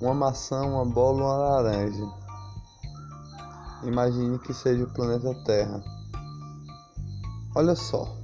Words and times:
uma 0.00 0.14
maçã, 0.14 0.62
uma 0.62 0.84
bola, 0.84 1.22
uma 1.22 1.36
laranja. 1.36 2.06
Imagine 3.82 4.38
que 4.38 4.52
seja 4.52 4.84
o 4.84 4.92
planeta 4.92 5.34
Terra. 5.44 5.82
Olha 7.54 7.74
só. 7.74 8.14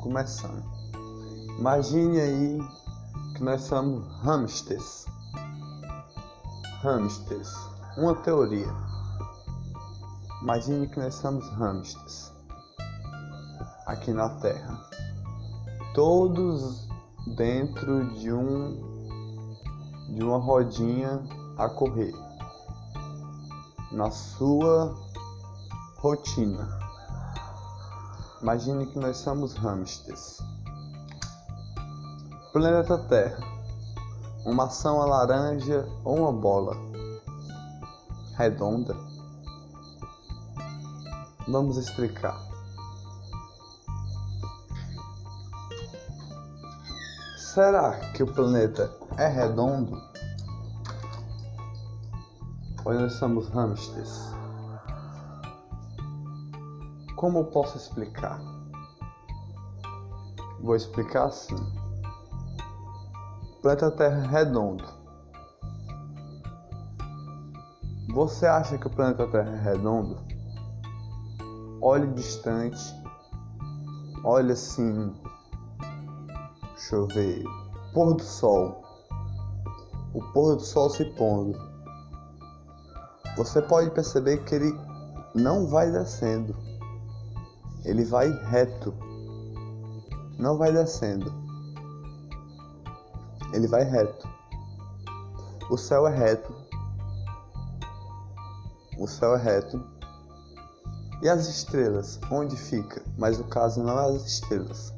Começando. 0.00 0.62
Imagine 1.58 2.20
aí 2.20 2.58
que 3.34 3.42
nós 3.42 3.62
somos 3.62 4.06
hamsters. 4.22 5.06
Hamsters. 6.82 7.54
Uma 7.96 8.14
teoria. 8.16 8.72
Imagine 10.42 10.86
que 10.88 10.98
nós 10.98 11.14
somos 11.14 11.48
hamsters. 11.52 12.32
Aqui 13.86 14.12
na 14.12 14.28
Terra. 14.40 14.78
Todos 15.94 16.86
dentro 17.36 18.14
de 18.14 18.32
um 18.32 18.95
de 20.08 20.22
uma 20.22 20.38
rodinha 20.38 21.22
a 21.58 21.68
correr 21.68 22.14
na 23.92 24.10
sua 24.10 24.94
rotina. 25.96 26.68
Imagine 28.42 28.86
que 28.86 28.98
nós 28.98 29.16
somos 29.16 29.54
hamsters. 29.54 30.38
Planeta 32.52 32.98
Terra. 33.08 33.56
Uma 34.44 34.66
maçã, 34.66 34.92
uma 34.92 35.06
laranja 35.06 35.88
ou 36.04 36.18
uma 36.20 36.32
bola 36.32 36.76
redonda? 38.36 38.94
Vamos 41.48 41.76
explicar. 41.76 42.38
Será 47.36 47.98
que 48.12 48.22
o 48.22 48.26
planeta 48.26 49.05
é 49.18 49.28
redondo? 49.28 50.00
Ou 52.84 52.94
nós 52.94 53.14
somos 53.14 53.48
hamsters? 53.48 54.32
Como 57.16 57.38
eu 57.38 57.44
posso 57.46 57.76
explicar? 57.76 58.40
Vou 60.60 60.76
explicar 60.76 61.26
assim. 61.26 61.56
O 63.58 63.62
planeta 63.62 63.90
Terra 63.90 64.24
é 64.24 64.26
redondo. 64.26 64.84
Você 68.14 68.46
acha 68.46 68.78
que 68.78 68.86
o 68.86 68.90
planeta 68.90 69.26
Terra 69.26 69.50
é 69.50 69.60
redondo? 69.60 70.18
Olhe 71.80 72.06
distante. 72.14 72.94
Olhe 74.24 74.52
assim 74.52 75.14
Deixa 76.86 76.94
eu 76.94 77.06
ver. 77.08 77.44
Pôr 77.92 78.14
do 78.14 78.22
sol. 78.22 78.85
O 80.16 80.22
pôr 80.32 80.56
do 80.56 80.62
sol 80.62 80.88
se 80.88 81.04
pondo. 81.04 81.60
Você 83.36 83.60
pode 83.60 83.90
perceber 83.90 84.42
que 84.44 84.54
ele 84.54 84.74
não 85.34 85.66
vai 85.66 85.92
descendo. 85.92 86.56
Ele 87.84 88.02
vai 88.02 88.30
reto. 88.30 88.94
Não 90.38 90.56
vai 90.56 90.72
descendo. 90.72 91.30
Ele 93.52 93.66
vai 93.66 93.84
reto. 93.84 94.26
O 95.70 95.76
céu 95.76 96.06
é 96.06 96.16
reto. 96.16 96.50
O 98.98 99.06
céu 99.06 99.34
é 99.34 99.38
reto. 99.38 99.84
E 101.20 101.28
as 101.28 101.46
estrelas? 101.46 102.18
Onde 102.30 102.56
fica? 102.56 103.04
Mas 103.18 103.38
o 103.38 103.44
caso 103.44 103.82
não 103.82 104.00
é 104.00 104.16
as 104.16 104.24
estrelas. 104.24 104.94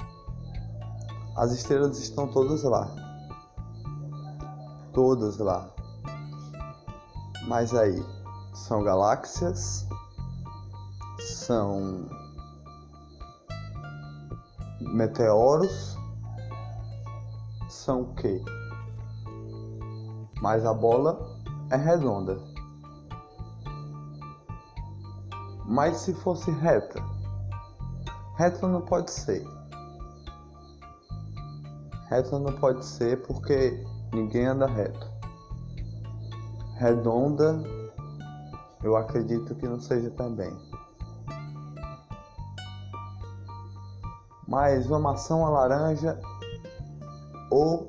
As 1.37 1.51
estrelas 1.51 1.99
estão 1.99 2.29
todas 2.29 2.63
lá. 2.63 3.08
Todas 4.99 5.39
lá. 5.39 5.65
Mas 7.47 7.73
aí, 7.73 8.05
são 8.53 8.83
galáxias, 8.83 9.87
são 11.21 12.05
meteoros, 14.81 15.97
são 17.69 18.03
o 18.03 18.15
quê? 18.17 18.43
Mas 20.43 20.67
a 20.67 20.75
bola 20.75 21.17
é 21.71 21.77
redonda. 21.77 22.37
Mas 25.65 25.99
se 25.99 26.13
fosse 26.13 26.51
reta? 26.51 27.01
Reta 28.35 28.67
não 28.67 28.81
pode 28.81 29.13
ser. 29.13 29.47
Reta 32.09 32.37
não 32.37 32.53
pode 32.55 32.85
ser 32.85 33.25
porque 33.25 33.87
ninguém 34.13 34.47
anda 34.47 34.67
reto. 34.67 35.07
Redonda, 36.77 37.61
eu 38.83 38.97
acredito 38.97 39.55
que 39.55 39.67
não 39.67 39.81
seja 39.81 40.11
também. 40.11 40.57
Mas 44.47 44.87
uma 44.87 44.99
maçã, 44.99 45.35
uma 45.35 45.51
laranja 45.51 46.19
ou 47.51 47.89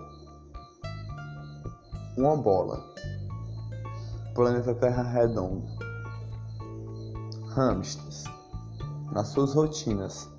uma 2.17 2.35
bola. 2.35 2.83
Planeta 4.33 4.73
Terra 4.75 5.03
redondo. 5.03 5.65
Hamsters 7.55 8.25
nas 9.11 9.29
suas 9.29 9.53
rotinas. 9.53 10.29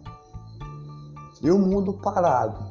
E 1.42 1.50
o 1.50 1.58
mundo 1.58 1.94
parado 1.94 2.69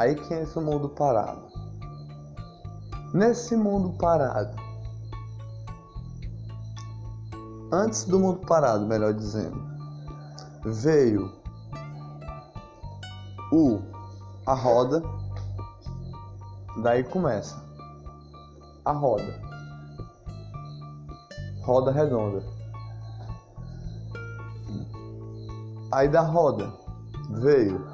Aí 0.00 0.14
que 0.14 0.32
é 0.32 0.44
esse 0.44 0.58
mundo 0.58 0.88
parado. 0.88 1.42
Nesse 3.12 3.54
mundo 3.54 3.98
parado, 3.98 4.56
antes 7.70 8.04
do 8.04 8.18
mundo 8.18 8.38
parado, 8.46 8.86
melhor 8.86 9.12
dizendo, 9.12 9.62
veio 10.64 11.30
o 13.52 13.82
a 14.46 14.54
roda, 14.54 15.02
daí 16.82 17.04
começa 17.04 17.62
a 18.86 18.92
roda, 18.92 19.38
roda 21.60 21.92
redonda. 21.92 22.42
Aí 25.92 26.08
da 26.08 26.22
roda 26.22 26.72
veio 27.32 27.89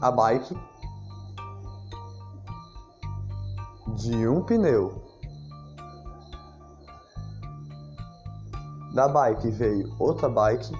a 0.00 0.10
bike 0.10 0.56
de 3.96 4.28
um 4.28 4.42
pneu. 4.42 5.02
Da 8.94 9.08
bike 9.08 9.50
veio 9.50 9.94
outra 9.98 10.28
bike. 10.28 10.72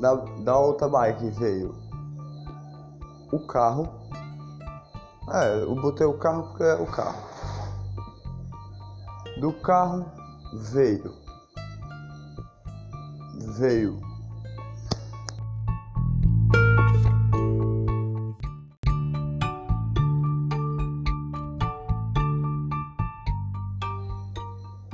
Da, 0.00 0.14
da 0.44 0.58
outra 0.58 0.88
bike 0.88 1.30
veio 1.30 1.74
o 3.32 3.46
carro. 3.46 3.88
É, 5.32 5.62
eu 5.62 5.74
botei 5.74 6.06
o 6.06 6.18
carro 6.18 6.48
porque 6.48 6.62
é 6.62 6.74
o 6.74 6.86
carro. 6.86 7.26
Do 9.40 9.52
carro 9.52 10.06
veio 10.72 11.26
veio 13.58 14.05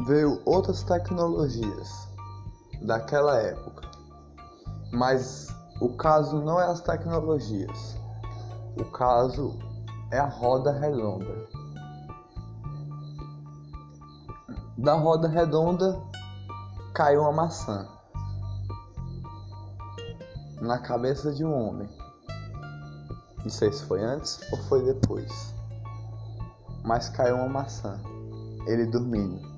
veio 0.06 0.40
outras 0.44 0.82
tecnologias 0.82 2.08
daquela 2.82 3.38
época. 3.38 3.88
Mas 4.92 5.48
o 5.80 5.90
caso 5.96 6.40
não 6.40 6.60
é 6.60 6.66
as 6.66 6.80
tecnologias. 6.80 7.96
O 8.78 8.84
caso 8.84 9.58
é 10.10 10.18
a 10.18 10.26
roda 10.26 10.72
redonda. 10.72 11.48
Da 14.78 14.94
roda 14.94 15.28
redonda 15.28 16.00
caiu 16.94 17.22
uma 17.22 17.32
maçã 17.32 17.88
na 20.60 20.78
cabeça 20.78 21.32
de 21.32 21.44
um 21.44 21.52
homem. 21.52 21.88
Não 23.42 23.50
sei 23.50 23.72
se 23.72 23.84
foi 23.84 24.02
antes 24.02 24.40
ou 24.52 24.58
foi 24.64 24.82
depois. 24.84 25.54
Mas 26.84 27.08
caiu 27.08 27.36
uma 27.36 27.48
maçã. 27.48 28.00
Ele 28.66 28.86
dormindo. 28.86 29.51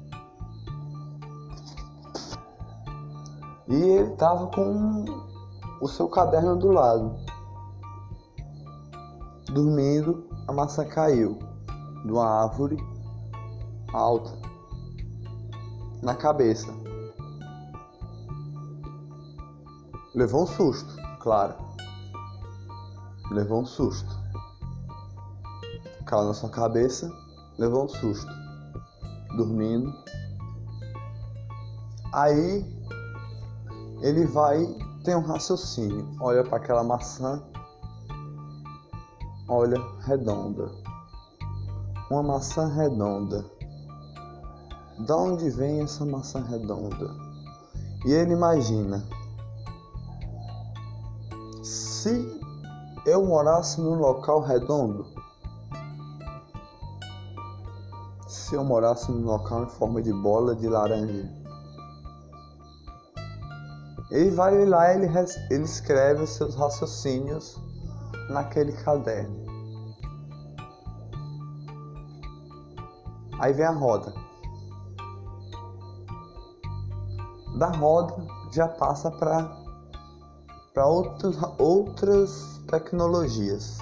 E 3.68 3.74
ele 3.74 4.12
estava 4.12 4.46
com 4.48 5.04
o 5.80 5.88
seu 5.88 6.08
caderno 6.08 6.56
do 6.56 6.70
lado. 6.70 7.16
Dormindo, 9.46 10.28
a 10.46 10.52
maçã 10.52 10.84
caiu 10.84 11.38
de 12.04 12.12
uma 12.12 12.26
árvore 12.26 12.76
alta 13.92 14.36
na 16.02 16.14
cabeça. 16.14 16.72
Levou 20.14 20.42
um 20.42 20.46
susto, 20.46 20.94
claro. 21.20 21.54
levou 23.30 23.62
um 23.62 23.66
susto. 23.66 24.22
Caiu 26.06 26.24
na 26.24 26.34
sua 26.34 26.50
cabeça, 26.50 27.10
levou 27.58 27.84
um 27.84 27.88
susto. 27.88 28.30
Dormindo. 29.36 29.92
Aí 32.12 32.62
ele 34.04 34.26
vai 34.26 34.66
ter 35.02 35.16
um 35.16 35.22
raciocínio. 35.22 36.06
Olha 36.20 36.44
para 36.44 36.58
aquela 36.58 36.84
maçã. 36.84 37.42
Olha, 39.48 39.80
redonda. 40.02 40.70
Uma 42.10 42.22
maçã 42.22 42.66
redonda. 42.68 43.42
Da 45.06 45.16
onde 45.16 45.48
vem 45.48 45.80
essa 45.80 46.04
maçã 46.04 46.42
redonda? 46.42 47.10
E 48.04 48.12
ele 48.12 48.34
imagina: 48.34 49.02
se 51.62 52.38
eu 53.06 53.24
morasse 53.24 53.80
num 53.80 53.94
local 53.94 54.42
redondo, 54.42 55.06
se 58.28 58.54
eu 58.54 58.62
morasse 58.62 59.10
num 59.10 59.24
local 59.24 59.64
em 59.64 59.68
forma 59.68 60.02
de 60.02 60.12
bola 60.12 60.54
de 60.54 60.68
laranja, 60.68 61.43
ele 64.14 64.30
vai 64.30 64.64
lá, 64.64 64.94
ele, 64.94 65.06
ele 65.50 65.64
escreve 65.64 66.22
os 66.22 66.30
seus 66.30 66.54
raciocínios 66.54 67.60
naquele 68.30 68.72
caderno. 68.72 69.44
Aí 73.38 73.52
vem 73.52 73.66
a 73.66 73.72
roda. 73.72 74.24
da 77.54 77.68
roda 77.68 78.14
já 78.50 78.68
passa 78.68 79.10
para 79.10 79.62
para 80.72 80.86
outras 80.86 81.36
outras 81.58 82.60
tecnologias. 82.68 83.78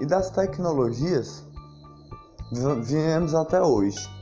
E 0.00 0.06
das 0.06 0.30
tecnologias 0.30 1.44
viemos 2.84 3.34
até 3.34 3.60
hoje. 3.60 4.15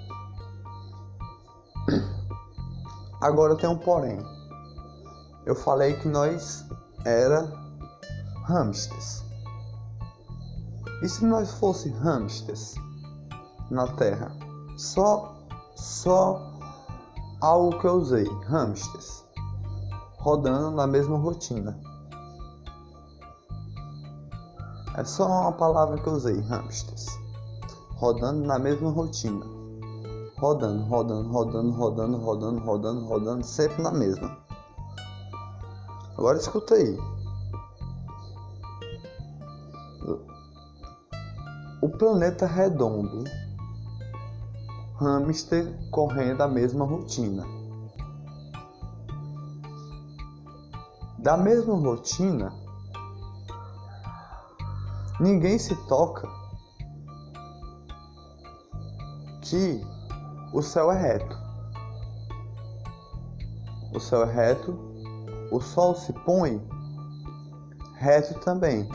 Agora 3.25 3.56
tem 3.56 3.71
um 3.71 3.79
porém. 3.79 4.19
Eu 5.47 5.55
falei 5.55 5.94
que 5.94 6.06
nós 6.06 6.62
era 7.06 7.50
hamsters. 8.47 9.25
E 11.03 11.09
se 11.09 11.25
nós 11.25 11.50
fosse 11.55 11.88
hamsters 11.88 12.75
na 13.71 13.87
Terra? 13.94 14.31
Só, 14.76 15.35
só 15.75 16.38
algo 17.41 17.79
que 17.79 17.87
eu 17.87 17.94
usei, 17.94 18.29
hamsters, 18.47 19.25
rodando 20.19 20.73
na 20.73 20.87
mesma 20.87 21.17
rotina. 21.17 21.81
É 24.99 25.05
só 25.05 25.26
uma 25.26 25.53
palavra 25.53 25.97
que 25.97 26.06
eu 26.06 26.12
usei, 26.12 26.38
hamsters, 26.43 27.06
rodando 27.97 28.47
na 28.47 28.59
mesma 28.59 28.91
rotina. 28.91 29.54
Rodando, 30.37 30.85
rodando, 30.85 31.29
rodando, 31.31 31.71
rodando, 31.73 32.19
rodando, 32.19 32.61
rodando, 32.61 33.07
rodando, 33.07 33.45
sempre 33.45 33.83
na 33.83 33.91
mesma. 33.91 34.37
Agora 36.17 36.39
escuta 36.39 36.75
aí. 36.75 36.99
O 41.83 41.89
planeta 41.89 42.47
redondo 42.47 43.25
hamster 44.99 45.77
correndo 45.91 46.43
a 46.43 46.49
mesma 46.49 46.85
rotina. 46.85 47.45
Da 51.19 51.37
mesma 51.37 51.75
rotina, 51.75 52.53
ninguém 55.19 55.59
se 55.59 55.75
toca 55.87 56.29
que 59.43 59.94
o 60.55 60.62
céu 60.62 60.93
é 60.93 60.97
reto. 60.97 61.37
O 63.93 63.99
céu 63.99 64.23
é 64.23 64.33
reto, 64.33 64.79
o 65.51 65.61
sol 65.61 65.97
se 65.97 66.12
põe 66.12 66.65
reto 67.97 68.39
também. 68.39 68.89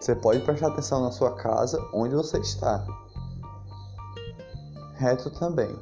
Você 0.00 0.16
pode 0.16 0.40
prestar 0.40 0.68
atenção 0.68 1.02
na 1.02 1.12
sua 1.12 1.36
casa, 1.36 1.80
onde 1.94 2.16
você 2.16 2.38
está 2.38 2.84
reto 4.96 5.30
também. 5.30 5.72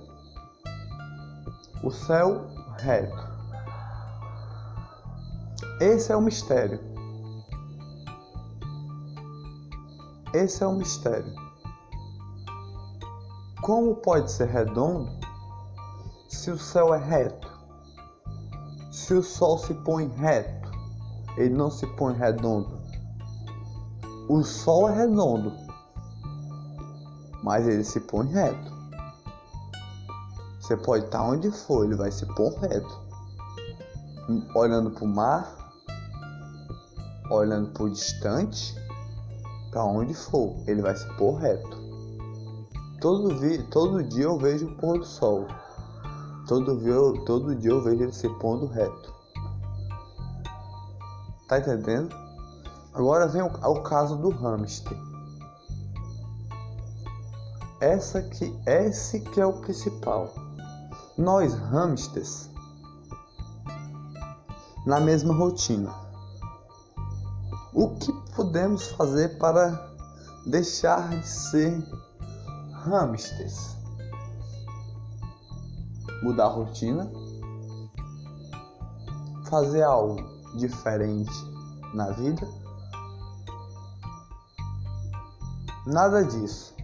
O 1.82 1.90
céu 1.90 2.46
reto. 2.78 3.34
Esse 5.80 6.12
é 6.12 6.16
o 6.16 6.20
mistério. 6.20 6.78
Esse 10.34 10.62
é 10.62 10.66
o 10.66 10.74
mistério. 10.74 11.43
Como 13.64 13.94
pode 13.94 14.30
ser 14.30 14.48
redondo 14.48 15.10
se 16.28 16.50
o 16.50 16.58
céu 16.58 16.92
é 16.92 16.98
reto? 16.98 17.48
Se 18.92 19.14
o 19.14 19.22
sol 19.22 19.56
se 19.56 19.72
põe 19.72 20.06
reto, 20.06 20.70
ele 21.38 21.54
não 21.54 21.70
se 21.70 21.86
põe 21.96 22.12
redondo. 22.12 22.78
O 24.28 24.42
sol 24.42 24.90
é 24.90 24.94
redondo, 24.94 25.50
mas 27.42 27.66
ele 27.66 27.84
se 27.84 28.00
põe 28.00 28.26
reto. 28.26 28.70
Você 30.60 30.76
pode 30.76 31.06
estar 31.06 31.22
onde 31.22 31.50
for, 31.50 31.86
ele 31.86 31.96
vai 31.96 32.12
se 32.12 32.26
pôr 32.34 32.52
reto. 32.58 33.00
Olhando 34.54 34.90
para 34.90 35.04
o 35.04 35.08
mar, 35.08 35.72
olhando 37.30 37.70
para 37.70 37.84
o 37.84 37.90
distante, 37.90 38.76
para 39.70 39.84
onde 39.84 40.12
for, 40.12 40.54
ele 40.66 40.82
vai 40.82 40.94
se 40.94 41.08
pôr 41.16 41.36
reto. 41.36 41.83
Todo, 43.04 43.38
vi, 43.38 43.62
todo 43.64 44.02
dia 44.02 44.24
eu 44.24 44.38
vejo 44.38 44.66
o 44.66 44.76
pôr 44.76 44.98
do 44.98 45.04
sol. 45.04 45.46
Todo, 46.48 46.74
todo 47.26 47.54
dia 47.54 47.70
eu 47.70 47.82
vejo 47.82 48.02
ele 48.02 48.12
se 48.14 48.26
pondo 48.38 48.64
reto. 48.64 49.12
Tá 51.46 51.58
entendendo? 51.58 52.16
Agora 52.94 53.28
vem 53.28 53.42
o, 53.42 53.48
o 53.48 53.82
caso 53.82 54.16
do 54.16 54.30
hamster. 54.30 54.96
Essa 57.78 58.22
que, 58.22 58.58
esse 58.64 59.20
que 59.20 59.38
é 59.38 59.44
o 59.44 59.60
principal 59.60 60.32
nós 61.18 61.52
hamsters 61.52 62.48
na 64.86 64.98
mesma 64.98 65.34
rotina. 65.34 65.92
O 67.74 67.90
que 67.96 68.10
podemos 68.34 68.88
fazer 68.92 69.36
para 69.36 69.94
deixar 70.46 71.10
de 71.10 71.28
ser 71.28 72.03
hamsters? 72.86 73.76
Mudar 76.22 76.44
a 76.44 76.48
rotina, 76.48 77.10
fazer 79.48 79.82
algo 79.82 80.22
diferente 80.56 81.32
na 81.92 82.10
vida? 82.12 82.46
Nada 85.86 86.24
disso. 86.24 86.74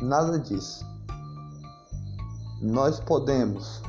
Nada 0.00 0.38
disso 0.38 0.94
nós 2.64 2.98
podemos 2.98 3.82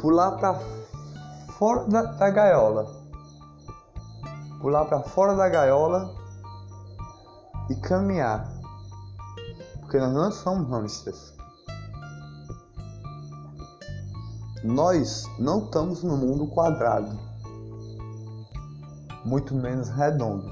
pular 0.00 0.32
para 0.32 0.54
fora 1.56 1.84
da, 1.84 2.02
da 2.02 2.30
gaiola, 2.30 2.86
pular 4.60 4.84
para 4.86 5.00
fora 5.02 5.36
da 5.36 5.48
gaiola 5.48 6.17
e 7.68 7.74
caminhar, 7.76 8.50
porque 9.80 9.98
nós 9.98 10.12
não 10.12 10.32
somos 10.32 10.70
hamsters. 10.70 11.34
Nós 14.64 15.24
não 15.38 15.64
estamos 15.64 16.02
no 16.02 16.16
mundo 16.16 16.46
quadrado, 16.48 17.18
muito 19.24 19.54
menos 19.54 19.88
redondo. 19.88 20.50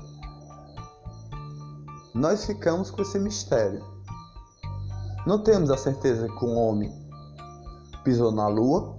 Nós 2.14 2.46
ficamos 2.46 2.90
com 2.90 3.02
esse 3.02 3.18
mistério. 3.18 3.84
Não 5.26 5.42
temos 5.42 5.70
a 5.70 5.76
certeza 5.76 6.28
que 6.28 6.44
um 6.44 6.56
homem 6.56 6.90
pisou 8.04 8.30
na 8.30 8.48
lua. 8.48 8.96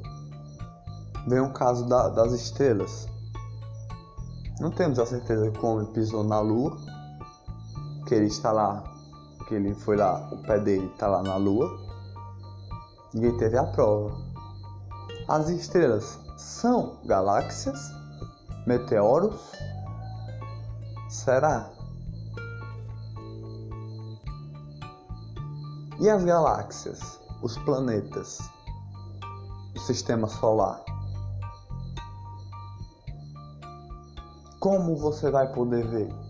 Vem 1.28 1.40
o 1.40 1.52
caso 1.52 1.88
da, 1.88 2.10
das 2.10 2.34
estrelas. 2.34 3.08
Não 4.60 4.70
temos 4.70 5.00
a 5.00 5.06
certeza 5.06 5.50
que 5.50 5.66
o 5.66 5.68
homem 5.68 5.86
pisou 5.94 6.24
na 6.24 6.40
lua, 6.40 6.78
que 8.08 8.16
ele 8.16 8.28
está 8.28 8.54
lá, 8.54 8.84
que 9.48 9.56
ele 9.56 9.76
foi 9.76 9.98
lá, 9.98 10.30
o 10.32 10.38
pé 10.44 10.60
dele 10.60 10.86
está 10.88 11.08
lá 11.08 11.22
na 11.22 11.36
lua. 11.36 11.78
Ninguém 13.14 13.38
teve 13.38 13.58
a 13.58 13.66
prova. 13.66 14.16
As 15.28 15.50
estrelas 15.50 16.18
são 16.38 17.02
galáxias, 17.06 17.78
meteoros? 18.66 19.52
Será? 21.10 21.70
E 26.00 26.10
as 26.10 26.24
galáxias, 26.24 27.20
os 27.42 27.58
planetas, 27.58 28.40
os 29.76 29.82
sistema 29.86 30.28
solar. 30.28 30.82
Como 34.60 34.96
você 34.96 35.30
vai 35.30 35.52
poder 35.52 35.86
ver? 35.88 36.27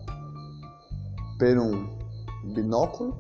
Por 1.38 1.56
um 1.60 1.88
binóculo? 2.56 3.16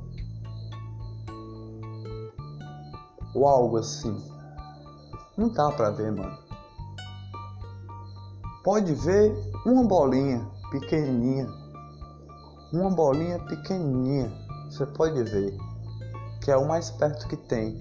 Ou 3.35 3.47
algo 3.47 3.77
assim? 3.77 4.17
Não 5.37 5.49
dá 5.49 5.71
pra 5.71 5.91
ver, 5.91 6.11
mano. 6.11 6.35
Pode 8.63 8.91
ver 8.95 9.31
uma 9.67 9.83
bolinha 9.83 10.49
pequenininha. 10.71 11.47
Uma 12.73 12.89
bolinha 12.89 13.37
pequenininha. 13.45 14.33
Você 14.65 14.87
pode 14.87 15.23
ver. 15.23 15.55
Que 16.43 16.49
é 16.49 16.57
o 16.57 16.67
mais 16.67 16.89
perto 16.89 17.27
que 17.27 17.37
tem. 17.37 17.75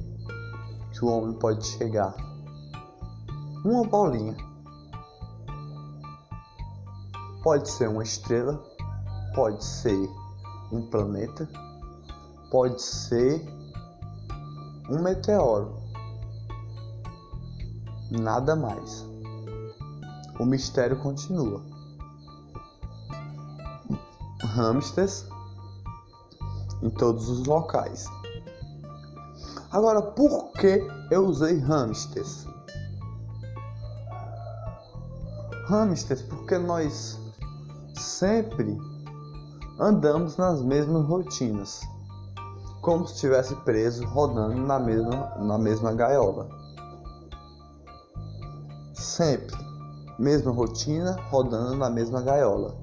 Que 0.93 1.03
o 1.03 1.09
homem 1.09 1.39
pode 1.39 1.65
chegar. 1.65 2.15
Uma 3.65 3.85
bolinha. 3.85 4.37
Pode 7.43 7.71
ser 7.71 7.89
uma 7.89 8.03
estrela, 8.03 8.63
pode 9.35 9.65
ser 9.65 10.11
um 10.73 10.83
planeta, 10.83 11.49
pode 12.51 12.81
ser 12.81 13.45
um 14.89 15.03
meteoro. 15.03 15.75
Nada 18.11 18.55
mais. 18.55 19.05
O 20.39 20.45
mistério 20.45 20.97
continua. 21.01 21.63
Hamsters 24.57 25.27
em 26.83 26.91
todos 26.91 27.29
os 27.29 27.47
locais. 27.47 28.07
Agora, 29.71 30.01
por 30.01 30.53
que 30.53 30.87
eu 31.11 31.27
usei 31.27 31.59
hamsters? 31.59 32.47
Hamsters 35.69 36.23
porque 36.23 36.57
nós 36.57 37.19
sempre 37.95 38.79
andamos 39.79 40.39
nas 40.39 40.63
mesmas 40.63 41.05
rotinas, 41.07 41.83
como 42.81 43.07
se 43.07 43.15
estivesse 43.15 43.55
preso 43.57 44.05
rodando 44.07 44.57
na 44.57 44.79
mesma, 44.79 45.35
na 45.39 45.59
mesma 45.59 45.93
gaiola. 45.93 46.49
Sempre, 48.95 49.55
mesma 50.19 50.51
rotina, 50.51 51.13
rodando 51.31 51.77
na 51.77 51.91
mesma 51.91 52.23
gaiola. 52.23 52.75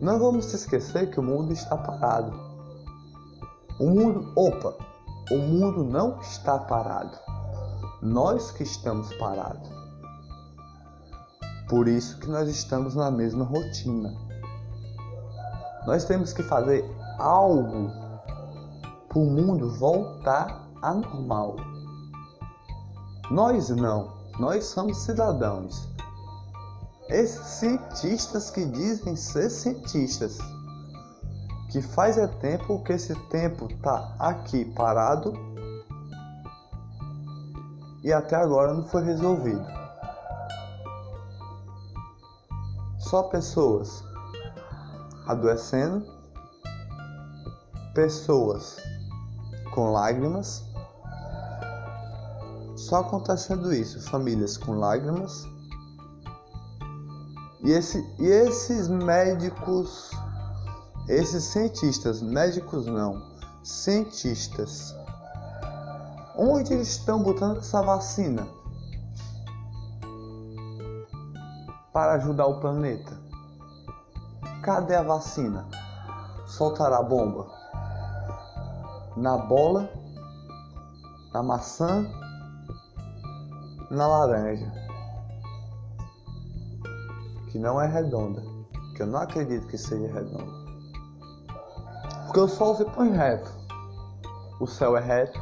Não 0.00 0.18
vamos 0.18 0.52
esquecer 0.52 1.10
que 1.10 1.20
o 1.20 1.22
mundo 1.22 1.52
está 1.52 1.76
parado. 1.76 2.32
O 3.78 3.88
mundo, 3.88 4.30
opa, 4.36 4.74
o 5.30 5.38
mundo 5.38 5.84
não 5.84 6.18
está 6.20 6.58
parado. 6.58 7.16
Nós 8.02 8.50
que 8.50 8.62
estamos 8.62 9.12
parados. 9.14 9.70
Por 11.68 11.86
isso 11.88 12.18
que 12.18 12.28
nós 12.28 12.48
estamos 12.48 12.94
na 12.94 13.10
mesma 13.10 13.44
rotina. 13.44 14.29
Nós 15.86 16.04
temos 16.04 16.32
que 16.32 16.42
fazer 16.42 16.84
algo 17.18 17.90
para 19.08 19.18
o 19.18 19.24
mundo 19.24 19.70
voltar 19.78 20.68
a 20.82 20.94
normal. 20.94 21.56
Nós 23.30 23.70
não, 23.70 24.12
nós 24.38 24.64
somos 24.66 24.98
cidadãos. 24.98 25.88
Esses 27.08 27.44
cientistas 27.46 28.50
que 28.50 28.64
dizem 28.64 29.16
ser 29.16 29.50
cientistas, 29.50 30.38
que 31.70 31.82
faz 31.82 32.18
é 32.18 32.26
tempo 32.26 32.82
que 32.84 32.92
esse 32.92 33.14
tempo 33.28 33.68
tá 33.82 34.14
aqui 34.18 34.64
parado 34.64 35.32
e 38.04 38.12
até 38.12 38.36
agora 38.36 38.72
não 38.72 38.84
foi 38.84 39.02
resolvido. 39.04 39.80
só 43.10 43.24
pessoas 43.24 44.04
adoecendo, 45.30 46.04
pessoas 47.94 48.76
com 49.72 49.92
lágrimas, 49.92 50.64
só 52.76 53.00
acontecendo 53.00 53.72
isso, 53.72 54.00
famílias 54.10 54.56
com 54.56 54.72
lágrimas. 54.72 55.46
E, 57.62 57.70
esse, 57.70 57.98
e 58.18 58.26
esses 58.26 58.88
médicos, 58.88 60.10
esses 61.08 61.44
cientistas, 61.44 62.22
médicos 62.22 62.86
não, 62.86 63.22
cientistas, 63.62 64.94
onde 66.36 66.72
eles 66.72 66.88
estão 66.88 67.22
botando 67.22 67.58
essa 67.58 67.82
vacina? 67.82 68.46
para 71.92 72.14
ajudar 72.14 72.46
o 72.46 72.60
planeta? 72.60 73.29
Cadê 74.62 74.94
a 74.94 75.02
vacina? 75.02 75.66
Soltará 76.46 76.98
a 76.98 77.02
bomba? 77.02 77.46
Na 79.16 79.38
bola? 79.38 79.88
Na 81.32 81.42
maçã? 81.42 82.06
Na 83.90 84.06
laranja? 84.06 84.70
Que 87.50 87.58
não 87.58 87.80
é 87.80 87.86
redonda. 87.86 88.42
Que 88.94 89.02
eu 89.02 89.06
não 89.06 89.20
acredito 89.20 89.66
que 89.66 89.78
seja 89.78 90.12
redonda. 90.12 90.52
Porque 92.26 92.40
o 92.40 92.48
sol 92.48 92.76
se 92.76 92.84
põe 92.84 93.10
reto. 93.12 93.50
O 94.60 94.66
céu 94.66 94.94
é 94.94 95.00
reto. 95.00 95.40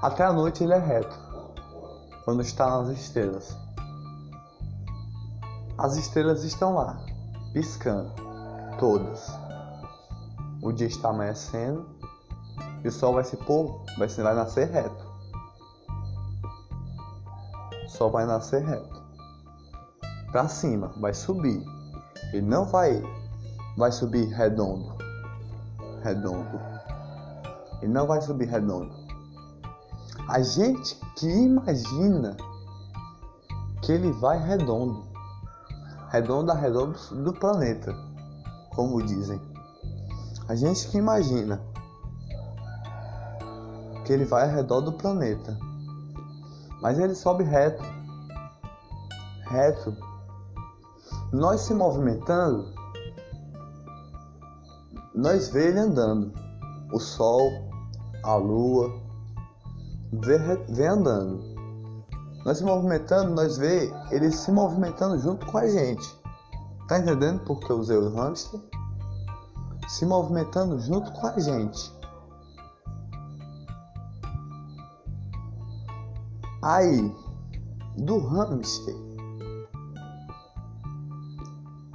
Até 0.00 0.24
a 0.24 0.32
noite 0.32 0.64
ele 0.64 0.72
é 0.72 0.78
reto. 0.78 1.14
Quando 2.24 2.40
está 2.40 2.78
nas 2.78 2.88
estrelas. 2.88 3.54
As 5.76 5.96
estrelas 5.96 6.44
estão 6.44 6.74
lá, 6.74 7.11
piscando, 7.52 8.12
todas. 8.78 9.30
O 10.62 10.72
dia 10.72 10.86
está 10.86 11.10
amanhecendo 11.10 11.86
e 12.84 12.88
o 12.88 12.92
sol 12.92 13.14
vai 13.14 13.24
se 13.24 13.36
pôr, 13.36 13.84
vai, 13.98 14.08
vai 14.08 14.34
nascer 14.34 14.70
reto. 14.70 15.12
O 17.84 17.88
sol 17.88 18.10
vai 18.10 18.26
nascer 18.26 18.64
reto. 18.64 19.02
Para 20.30 20.48
cima, 20.48 20.92
vai 20.98 21.12
subir. 21.12 21.62
Ele 22.32 22.46
não 22.46 22.64
vai 22.64 23.02
vai 23.76 23.92
subir 23.92 24.26
redondo. 24.28 24.96
Redondo. 26.02 26.60
Ele 27.80 27.92
não 27.92 28.06
vai 28.06 28.20
subir 28.22 28.46
redondo. 28.48 28.92
A 30.28 30.40
gente 30.40 30.98
que 31.16 31.26
imagina 31.26 32.36
que 33.82 33.92
ele 33.92 34.12
vai 34.12 34.38
redondo 34.38 35.11
redonda 36.12 36.52
redonda 36.52 36.98
do 37.10 37.32
planeta, 37.32 37.96
como 38.74 39.02
dizem. 39.02 39.40
A 40.46 40.54
gente 40.54 40.88
que 40.88 40.98
imagina 40.98 41.58
que 44.04 44.12
ele 44.12 44.26
vai 44.26 44.46
ao 44.46 44.54
redor 44.54 44.82
do 44.82 44.92
planeta, 44.92 45.56
mas 46.82 46.98
ele 46.98 47.14
sobe 47.14 47.44
reto, 47.44 47.82
reto. 49.46 49.96
Nós 51.32 51.62
se 51.62 51.72
movimentando, 51.72 52.74
nós 55.14 55.48
vê 55.48 55.68
ele 55.68 55.78
andando. 55.78 56.30
O 56.92 57.00
sol, 57.00 57.40
a 58.22 58.34
lua, 58.34 58.92
vê, 60.12 60.36
vê 60.68 60.86
andando. 60.88 61.51
Nós 62.44 62.58
se 62.58 62.64
movimentando, 62.64 63.30
nós 63.34 63.56
vê 63.56 63.92
ele 64.10 64.32
se 64.32 64.50
movimentando 64.50 65.16
junto 65.18 65.46
com 65.46 65.58
a 65.58 65.66
gente. 65.66 66.20
Tá 66.88 66.98
entendendo 66.98 67.44
por 67.44 67.60
que 67.60 67.70
eu 67.70 67.78
usei 67.78 67.96
o 67.96 68.12
hamster? 68.14 68.60
Se 69.88 70.04
movimentando 70.04 70.78
junto 70.80 71.12
com 71.12 71.26
a 71.26 71.38
gente. 71.38 71.92
Aí, 76.62 77.14
do 77.98 78.18
hamster, 78.18 78.94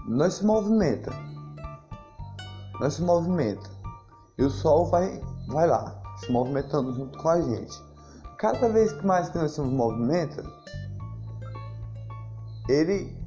nós 0.07 0.35
se 0.35 0.45
movimenta. 0.45 1.11
Nós 2.79 2.93
se 2.93 3.01
movimenta. 3.01 3.69
E 4.37 4.43
o 4.43 4.49
sol 4.49 4.85
vai, 4.85 5.21
vai 5.47 5.67
lá, 5.67 6.01
se 6.17 6.31
movimentando 6.31 6.93
junto 6.93 7.17
com 7.17 7.29
a 7.29 7.41
gente 7.41 7.87
cada 8.38 8.70
vez 8.70 8.94
que 8.94 9.06
mais 9.06 9.29
que 9.29 9.38
nós 9.38 9.51
se 9.51 9.62
movimenta, 9.62 10.44
ele 12.70 13.17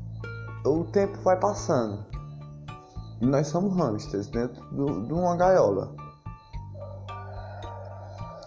o 0.65 0.85
tempo 0.85 1.19
vai 1.23 1.39
passando. 1.39 2.05
E 3.21 3.27
nós 3.27 3.49
somos 3.49 3.77
hamsters 3.77 4.29
dentro 4.29 4.63
do, 4.71 5.07
de 5.07 5.13
uma 5.13 5.37
gaiola. 5.37 5.95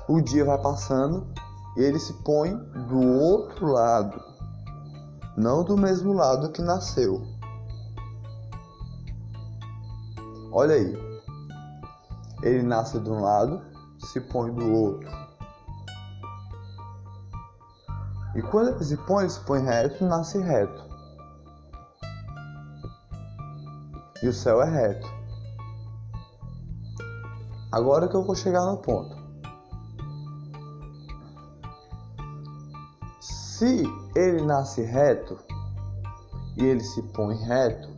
O 0.07 0.21
dia 0.21 0.45
vai 0.45 0.57
passando 0.61 1.27
e 1.77 1.81
ele 1.81 1.99
se 1.99 2.13
põe 2.23 2.55
do 2.55 3.01
outro 3.19 3.67
lado, 3.67 4.21
não 5.35 5.63
do 5.63 5.77
mesmo 5.77 6.13
lado 6.13 6.51
que 6.51 6.61
nasceu. 6.61 7.21
Olha 10.51 10.75
aí. 10.75 11.13
Ele 12.43 12.61
nasce 12.61 12.99
de 12.99 13.09
um 13.09 13.21
lado, 13.21 13.61
se 13.99 14.19
põe 14.19 14.53
do 14.53 14.71
outro 14.71 15.22
E 18.35 18.41
quando 18.41 18.69
ele 18.69 18.83
se 18.83 18.97
põe, 18.97 19.29
se 19.29 19.39
põe 19.41 19.61
reto 19.61 20.03
nasce 20.05 20.39
reto. 20.39 20.83
E 24.21 24.27
o 24.27 24.33
céu 24.33 24.61
é 24.61 24.69
reto. 24.69 25.07
Agora 27.71 28.07
que 28.07 28.15
eu 28.15 28.23
vou 28.23 28.35
chegar 28.35 28.65
no 28.65 28.77
ponto. 28.77 29.15
Se 33.19 33.83
ele 34.15 34.41
nasce 34.43 34.81
reto 34.81 35.37
e 36.57 36.65
ele 36.65 36.83
se 36.83 37.01
põe 37.13 37.35
reto, 37.35 37.89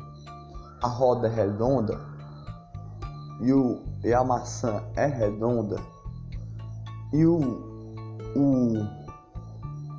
a 0.82 0.88
roda 0.88 1.27
é 1.27 1.32
redonda 1.32 2.00
e, 3.42 3.51
o, 3.51 3.84
e 4.04 4.13
a 4.13 4.24
maçã 4.24 4.84
é 4.96 5.06
redonda 5.06 5.77
e 7.12 7.25
o, 7.25 7.39
o 8.36 9.05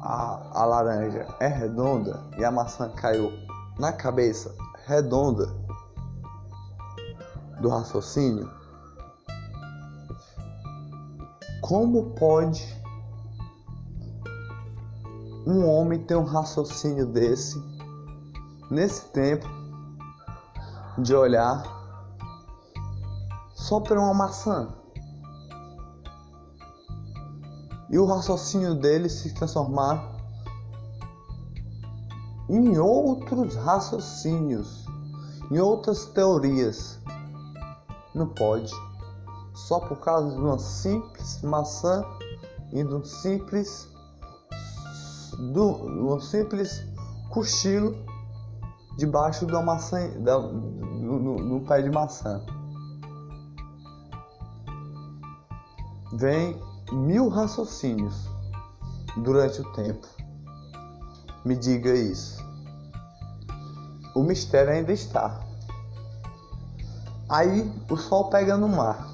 a, 0.07 0.63
a 0.63 0.65
laranja 0.65 1.27
é 1.41 1.49
redonda 1.49 2.23
e 2.39 2.45
a 2.45 2.51
maçã 2.51 2.89
caiu 2.91 3.33
na 3.77 3.93
cabeça 3.93 4.55
redonda 4.87 5.47
do 7.61 7.69
raciocínio, 7.69 8.49
como 11.61 12.11
pode 12.11 12.65
um 15.45 15.69
homem 15.69 16.05
ter 16.05 16.17
um 16.17 16.25
raciocínio 16.25 17.07
desse 17.07 17.61
nesse 18.71 19.07
tempo 19.07 19.47
de 20.99 21.15
olhar 21.15 21.65
só 23.55 23.81
para 23.81 24.01
uma 24.01 24.15
maçã? 24.15 24.69
E 27.97 27.99
o 27.99 28.05
raciocínio 28.05 28.75
dele 28.75 29.09
se 29.09 29.33
transformar 29.33 30.15
em 32.47 32.79
outros 32.79 33.55
raciocínios, 33.55 34.85
em 35.51 35.59
outras 35.59 36.05
teorias. 36.05 37.01
Não 38.15 38.29
pode. 38.29 38.71
Só 39.55 39.81
por 39.81 39.97
causa 40.01 40.31
de 40.31 40.39
uma 40.39 40.59
simples 40.59 41.41
maçã 41.41 42.05
e 42.71 42.85
de 42.85 42.95
um 42.95 43.03
simples 43.03 43.89
de 45.39 45.59
um 45.59 46.21
simples 46.21 46.85
cochilo 47.31 47.97
debaixo 48.99 49.47
de 49.47 49.53
uma 49.53 49.63
maçã 49.63 50.11
da, 50.21 50.39
no 50.39 51.65
pé 51.67 51.81
de 51.81 51.91
maçã. 51.91 52.45
Vem 56.13 56.61
mil 56.93 57.29
raciocínios 57.29 58.29
durante 59.17 59.61
o 59.61 59.73
tempo. 59.73 60.07
Me 61.45 61.57
diga 61.57 61.95
isso. 61.95 62.45
O 64.15 64.23
mistério 64.23 64.73
ainda 64.73 64.93
está. 64.93 65.41
Aí 67.29 67.73
o 67.91 67.97
sol 67.97 68.31
pega 68.31 68.57
no 68.57 68.69
mar. 68.69 69.09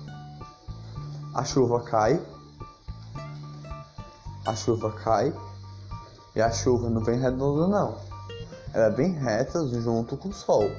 A 1.35 1.45
chuva 1.45 1.83
cai. 1.83 2.21
A 4.45 4.55
chuva 4.55 4.93
cai. 4.93 5.35
E 6.35 6.41
a 6.41 6.50
chuva 6.50 6.88
não 6.88 7.02
vem 7.02 7.19
redonda 7.19 7.67
não. 7.67 7.97
Ela 8.75 8.87
é 8.87 8.91
bem 8.91 9.12
reta 9.12 9.67
junto 9.67 10.17
com 10.17 10.29
o 10.29 10.33
sol. 10.33 10.71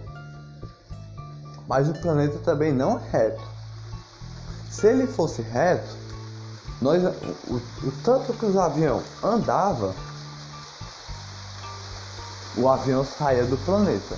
Mas 1.67 1.87
o 1.89 1.93
planeta 1.93 2.39
também 2.39 2.73
não 2.73 2.99
é 2.99 3.09
reto. 3.09 3.43
Se 4.69 4.87
ele 4.87 5.07
fosse 5.07 5.41
reto, 5.41 5.92
nós, 6.83 7.01
o, 7.47 7.55
o 7.55 7.91
tanto 8.03 8.33
que 8.33 8.45
os 8.45 8.57
aviões 8.57 9.05
andavam, 9.23 9.95
o 12.57 12.67
avião 12.67 13.05
saía 13.05 13.45
do 13.45 13.57
planeta. 13.59 14.17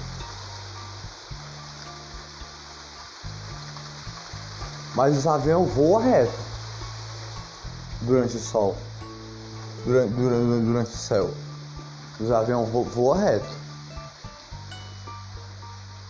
Mas 4.95 5.15
os 5.15 5.27
aviões 5.27 5.71
voam 5.73 6.01
reto 6.01 6.33
durante 8.01 8.35
o 8.35 8.39
sol, 8.39 8.75
durante, 9.85 10.13
durante, 10.15 10.65
durante 10.65 10.89
o 10.89 10.97
céu. 10.97 11.31
Os 12.19 12.31
aviões 12.31 12.67
vo, 12.69 12.83
voam 12.83 13.19
reto. 13.19 13.65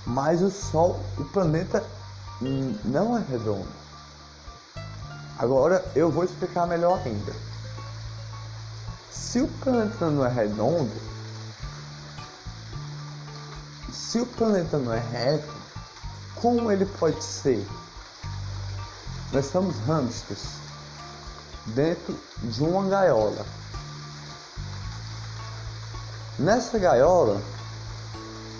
Mas 0.05 0.41
o 0.41 0.49
sol, 0.49 1.01
o 1.17 1.25
planeta 1.25 1.83
não 2.85 3.17
é 3.17 3.23
redondo. 3.29 3.84
Agora 5.37 5.83
eu 5.95 6.09
vou 6.09 6.23
explicar 6.23 6.65
melhor 6.65 7.01
ainda. 7.05 7.33
Se 9.11 9.41
o 9.41 9.47
planeta 9.47 10.09
não 10.09 10.25
é 10.25 10.29
redondo, 10.29 10.93
se 13.91 14.19
o 14.19 14.25
planeta 14.25 14.77
não 14.77 14.93
é 14.93 14.99
reto, 14.99 15.53
como 16.35 16.71
ele 16.71 16.85
pode 16.85 17.21
ser? 17.21 17.67
Nós 19.33 19.47
somos 19.47 19.75
hamsters 19.87 20.45
dentro 21.65 22.17
de 22.43 22.63
uma 22.63 22.87
gaiola. 22.87 23.45
Nessa 26.39 26.79
gaiola, 26.79 27.41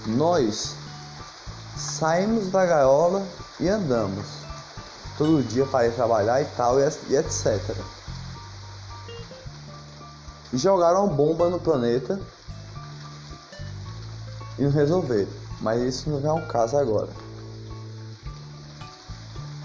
nós 0.07 0.75
saímos 1.77 2.51
da 2.51 2.65
gaiola 2.65 3.25
e 3.59 3.69
andamos 3.69 4.44
todo 5.17 5.43
dia 5.43 5.65
para 5.65 5.88
ir 5.88 5.93
trabalhar 5.93 6.41
e 6.41 6.45
tal, 6.45 6.80
e 6.80 7.15
etc. 7.15 7.75
Jogaram 10.54 11.08
bomba 11.08 11.49
no 11.49 11.60
planeta 11.60 12.19
e 14.58 14.63
não 14.63 14.71
resolveram. 14.71 15.32
Mas 15.62 15.82
isso 15.82 16.10
não 16.10 16.30
é 16.30 16.34
um 16.34 16.47
caso 16.47 16.78
agora. 16.78 17.10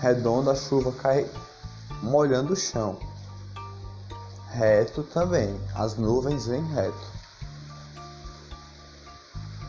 Redonda 0.01 0.53
a 0.53 0.57
chuva 0.57 0.93
cai 0.93 1.31
molhando 2.03 2.53
o 2.53 2.57
chão. 2.57 2.99
Reto 4.49 5.03
também, 5.03 5.61
as 5.75 5.97
nuvens 5.97 6.47
vêm 6.47 6.65
reto. 6.73 7.11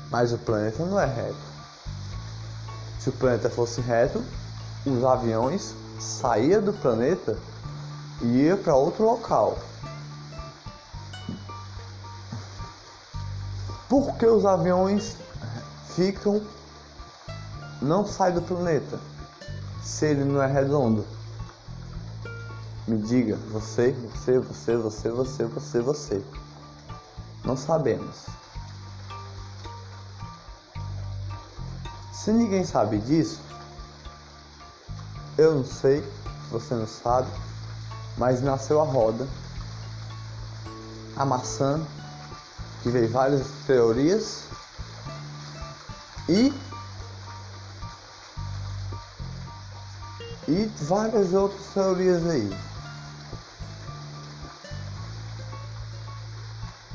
Mas 0.10 0.34
o 0.34 0.38
planeta 0.38 0.86
não 0.86 1.00
é 1.00 1.06
reto. 1.06 1.52
Se 3.00 3.10
o 3.10 3.14
planeta 3.14 3.50
fosse 3.50 3.82
reto, 3.82 4.24
os 4.86 5.04
aviões 5.04 5.76
saíam 6.00 6.62
do 6.62 6.74
planeta 6.74 7.38
e 8.22 8.26
iam 8.26 8.58
para 8.58 8.76
outro 8.76 9.04
local. 9.06 9.58
Por 13.88 14.16
que 14.16 14.26
os 14.26 14.46
aviões 14.46 15.16
ficam 15.96 16.42
não 17.82 18.06
saem 18.06 18.36
do 18.36 18.42
planeta 18.42 19.00
se 19.84 20.06
ele 20.06 20.24
não 20.24 20.42
é 20.42 20.48
redondo? 20.48 21.06
Me 22.88 22.98
diga, 22.98 23.36
você, 23.52 23.92
você, 23.92 24.40
você, 24.40 24.76
você, 24.76 25.10
você, 25.10 25.46
você, 25.46 25.82
você. 25.82 26.26
Não 27.44 27.56
sabemos. 27.56 28.26
Se 32.12 32.32
ninguém 32.32 32.64
sabe 32.64 32.98
disso, 33.00 33.42
eu 35.38 35.56
não 35.56 35.66
sei, 35.66 36.04
você 36.50 36.74
não 36.74 36.88
sabe, 36.88 37.30
mas 38.18 38.42
nasceu 38.42 38.82
a 38.82 38.86
roda, 38.86 39.28
a 41.16 41.26
maçã, 41.26 41.80
que 42.84 42.90
veio 42.90 43.10
várias 43.10 43.48
teorias, 43.66 44.44
e 46.28 46.54
e 50.48 50.66
várias 50.84 51.34
outras 51.34 51.66
teorias 51.74 52.26
aí. 52.28 52.58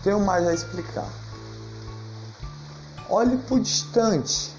Tenho 0.02 0.20
mais 0.20 0.46
a 0.46 0.52
explicar. 0.52 1.08
Olhe 3.08 3.38
para 3.38 3.54
o 3.54 3.60
distante, 3.60 4.52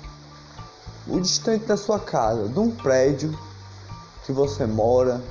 o 1.05 1.19
distante 1.19 1.65
da 1.65 1.77
sua 1.77 1.99
casa, 1.99 2.47
de 2.47 2.59
um 2.59 2.71
prédio 2.71 3.37
que 4.27 4.33
você 4.33 4.65
mora 4.65 5.21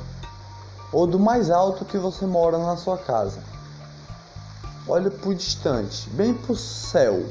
ou 0.91 1.07
do 1.07 1.19
mais 1.19 1.51
alto 1.51 1.85
que 1.85 1.99
você 1.99 2.25
mora 2.25 2.57
na 2.57 2.79
sua 2.79 2.97
casa. 2.97 3.45
Olha 4.89 5.11
para 5.11 5.29
o 5.29 5.35
distante, 5.35 6.09
bem 6.11 6.33
para 6.33 6.53
o 6.53 6.57
céu. 6.57 7.27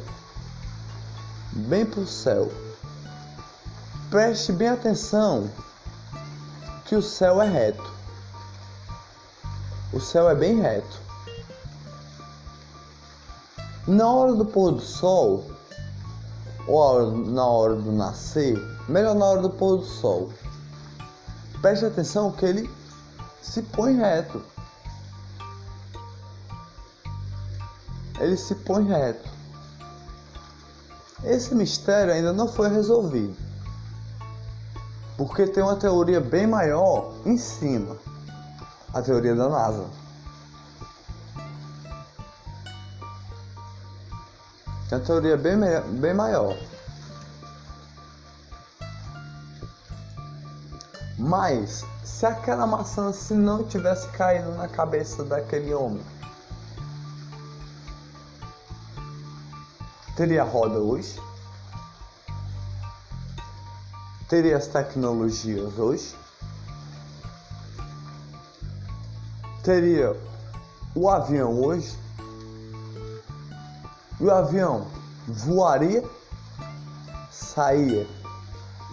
Bem 1.53 1.83
para 1.83 2.01
o 2.01 2.05
céu. 2.05 2.51
Preste 4.11 4.51
bem 4.51 4.69
atenção 4.69 5.49
que 6.85 6.95
o 6.95 7.01
céu 7.01 7.41
é 7.41 7.49
reto. 7.49 7.91
O 9.91 9.99
céu 9.99 10.29
é 10.29 10.35
bem 10.35 10.61
reto. 10.61 10.99
Na 13.87 14.07
hora 14.07 14.33
do 14.35 14.45
pôr 14.45 14.71
do 14.71 14.81
sol, 14.81 15.49
ou 16.67 17.11
na 17.11 17.45
hora 17.45 17.75
do 17.75 17.91
nascer, 17.91 18.55
melhor 18.87 19.15
na 19.15 19.25
hora 19.25 19.41
do 19.41 19.49
pôr 19.49 19.77
do 19.77 19.85
sol 19.85 20.29
preste 21.65 21.83
atenção 21.83 22.31
que 22.31 22.45
ele 22.45 22.69
se 23.41 23.63
põe 23.63 23.95
reto. 23.95 24.39
ele 28.19 28.37
se 28.37 28.53
põe 28.53 28.85
reto. 28.85 29.27
Esse 31.23 31.55
mistério 31.55 32.13
ainda 32.13 32.31
não 32.31 32.47
foi 32.47 32.69
resolvido. 32.69 33.35
Porque 35.17 35.47
tem 35.47 35.63
uma 35.63 35.75
teoria 35.75 36.21
bem 36.21 36.45
maior 36.45 37.15
em 37.25 37.35
cima 37.35 37.97
a 38.93 39.01
teoria 39.01 39.33
da 39.33 39.49
NASA. 39.49 39.89
Tem 44.87 44.99
uma 44.99 45.03
teoria 45.03 45.35
bem, 45.35 45.57
bem 45.99 46.13
maior. 46.13 46.55
Mas, 51.25 51.83
se 52.03 52.23
aquela 52.23 52.67
maçã 52.67 53.11
se 53.11 53.33
não 53.33 53.63
tivesse 53.63 54.07
caído 54.09 54.51
na 54.51 54.67
cabeça 54.67 55.23
daquele 55.23 55.73
homem, 55.73 56.05
teria 60.15 60.43
roda 60.43 60.77
hoje? 60.77 61.19
Teria 64.29 64.55
as 64.55 64.67
tecnologias 64.67 65.79
hoje? 65.79 66.15
Teria 69.63 70.15
o 70.93 71.09
avião 71.09 71.59
hoje? 71.59 71.97
E 74.19 74.23
o 74.25 74.31
avião 74.31 74.85
voaria? 75.27 76.07
Saía? 77.31 78.07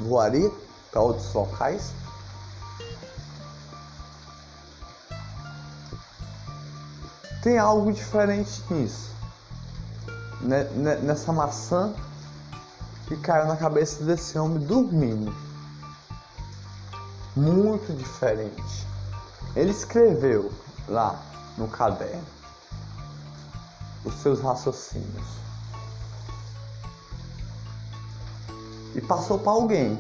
Voaria 0.01 0.51
para 0.91 1.03
outros 1.03 1.31
locais? 1.35 2.02
Tem 7.43 7.59
algo 7.59 7.93
diferente 7.93 8.63
nisso. 8.71 9.11
Nessa 11.03 11.33
maçã 11.33 11.93
que 13.09 13.17
caiu 13.17 13.47
na 13.47 13.57
cabeça 13.57 14.05
desse 14.05 14.39
homem 14.39 14.59
dormindo. 14.65 15.35
Muito 17.35 17.93
diferente. 17.97 18.87
Ele 19.57 19.71
escreveu 19.71 20.53
lá 20.89 21.21
no 21.59 21.67
caderno 21.69 22.25
os 24.05 24.15
seus 24.15 24.41
raciocínios. 24.41 25.27
E 28.95 29.01
passou 29.01 29.39
para 29.39 29.53
alguém 29.53 29.99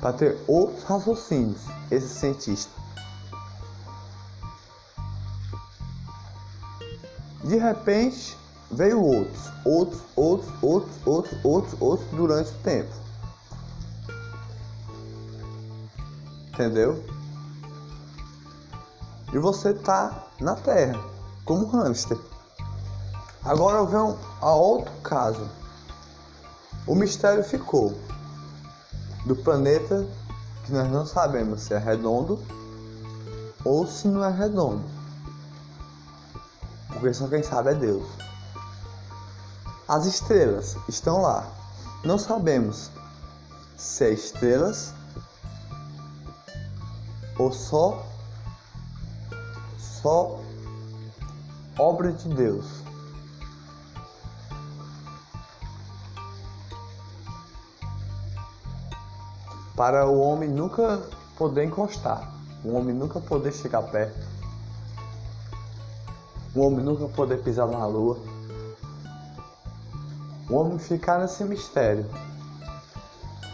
para 0.00 0.12
ter 0.12 0.38
outros 0.46 0.82
raciocínios, 0.84 1.60
esse 1.90 2.08
cientista. 2.08 2.79
De 7.50 7.56
repente, 7.56 8.38
veio 8.70 9.02
outros, 9.02 9.50
outros, 9.64 10.02
outros, 10.14 10.52
outros, 10.62 10.94
outros, 11.04 11.44
outros, 11.44 11.82
outros 11.82 12.08
durante 12.12 12.52
o 12.52 12.58
tempo. 12.58 12.92
Entendeu? 16.52 17.04
E 19.32 19.38
você 19.40 19.74
tá 19.74 20.28
na 20.40 20.54
Terra, 20.54 20.96
como 21.44 21.66
hamster. 21.66 22.16
Agora 23.44 23.84
vem 23.84 24.16
a 24.40 24.54
outro 24.54 24.92
caso. 25.02 25.50
O 26.86 26.94
mistério 26.94 27.42
ficou 27.42 27.98
do 29.26 29.34
planeta 29.34 30.06
que 30.64 30.70
nós 30.70 30.88
não 30.88 31.04
sabemos 31.04 31.62
se 31.62 31.74
é 31.74 31.78
redondo 31.78 32.38
ou 33.64 33.88
se 33.88 34.06
não 34.06 34.24
é 34.24 34.30
redondo. 34.30 34.99
Porque 36.92 37.12
só 37.14 37.28
quem 37.28 37.42
sabe 37.42 37.70
é 37.70 37.74
Deus. 37.74 38.06
As 39.88 40.06
estrelas 40.06 40.76
estão 40.88 41.22
lá. 41.22 41.46
Não 42.04 42.18
sabemos 42.18 42.90
se 43.76 44.04
é 44.04 44.10
estrelas 44.10 44.92
ou 47.38 47.50
só 47.52 48.06
só 49.78 50.38
obra 51.78 52.12
de 52.12 52.28
Deus. 52.28 52.66
Para 59.76 60.06
o 60.06 60.20
homem 60.20 60.48
nunca 60.48 61.02
poder 61.38 61.64
encostar, 61.64 62.30
o 62.62 62.74
homem 62.74 62.94
nunca 62.94 63.18
poder 63.18 63.52
chegar 63.52 63.82
perto, 63.84 64.26
o 66.54 66.60
homem 66.60 66.84
nunca 66.84 67.06
poder 67.08 67.42
pisar 67.42 67.66
na 67.68 67.86
lua 67.86 68.18
o 70.50 70.56
homem 70.56 70.78
ficar 70.80 71.20
nesse 71.20 71.44
mistério. 71.44 72.04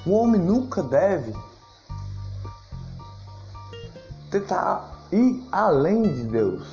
O 0.06 0.12
homem 0.12 0.40
nunca 0.40 0.82
deve 0.82 1.34
tentar 4.30 5.06
ir 5.12 5.46
além 5.52 6.02
de 6.02 6.24
Deus. 6.24 6.66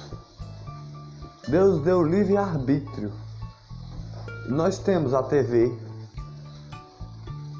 Deus 1.47 1.83
deu 1.83 2.01
livre 2.01 2.38
arbítrio. 2.38 3.12
Nós 4.47 4.77
temos 4.79 5.13
a 5.13 5.23
TV, 5.23 5.77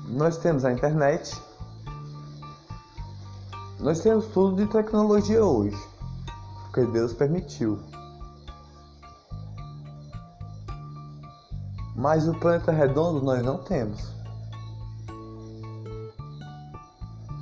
nós 0.08 0.38
temos 0.38 0.64
a 0.64 0.72
internet, 0.72 1.42
nós 3.80 4.00
temos 4.00 4.28
tudo 4.28 4.56
de 4.56 4.72
tecnologia 4.72 5.44
hoje, 5.44 5.82
porque 6.64 6.86
Deus 6.86 7.14
permitiu. 7.14 7.80
Mas 11.96 12.28
o 12.28 12.34
planeta 12.34 12.72
redondo 12.72 13.22
nós 13.22 13.44
não 13.44 13.58
temos. 13.60 14.14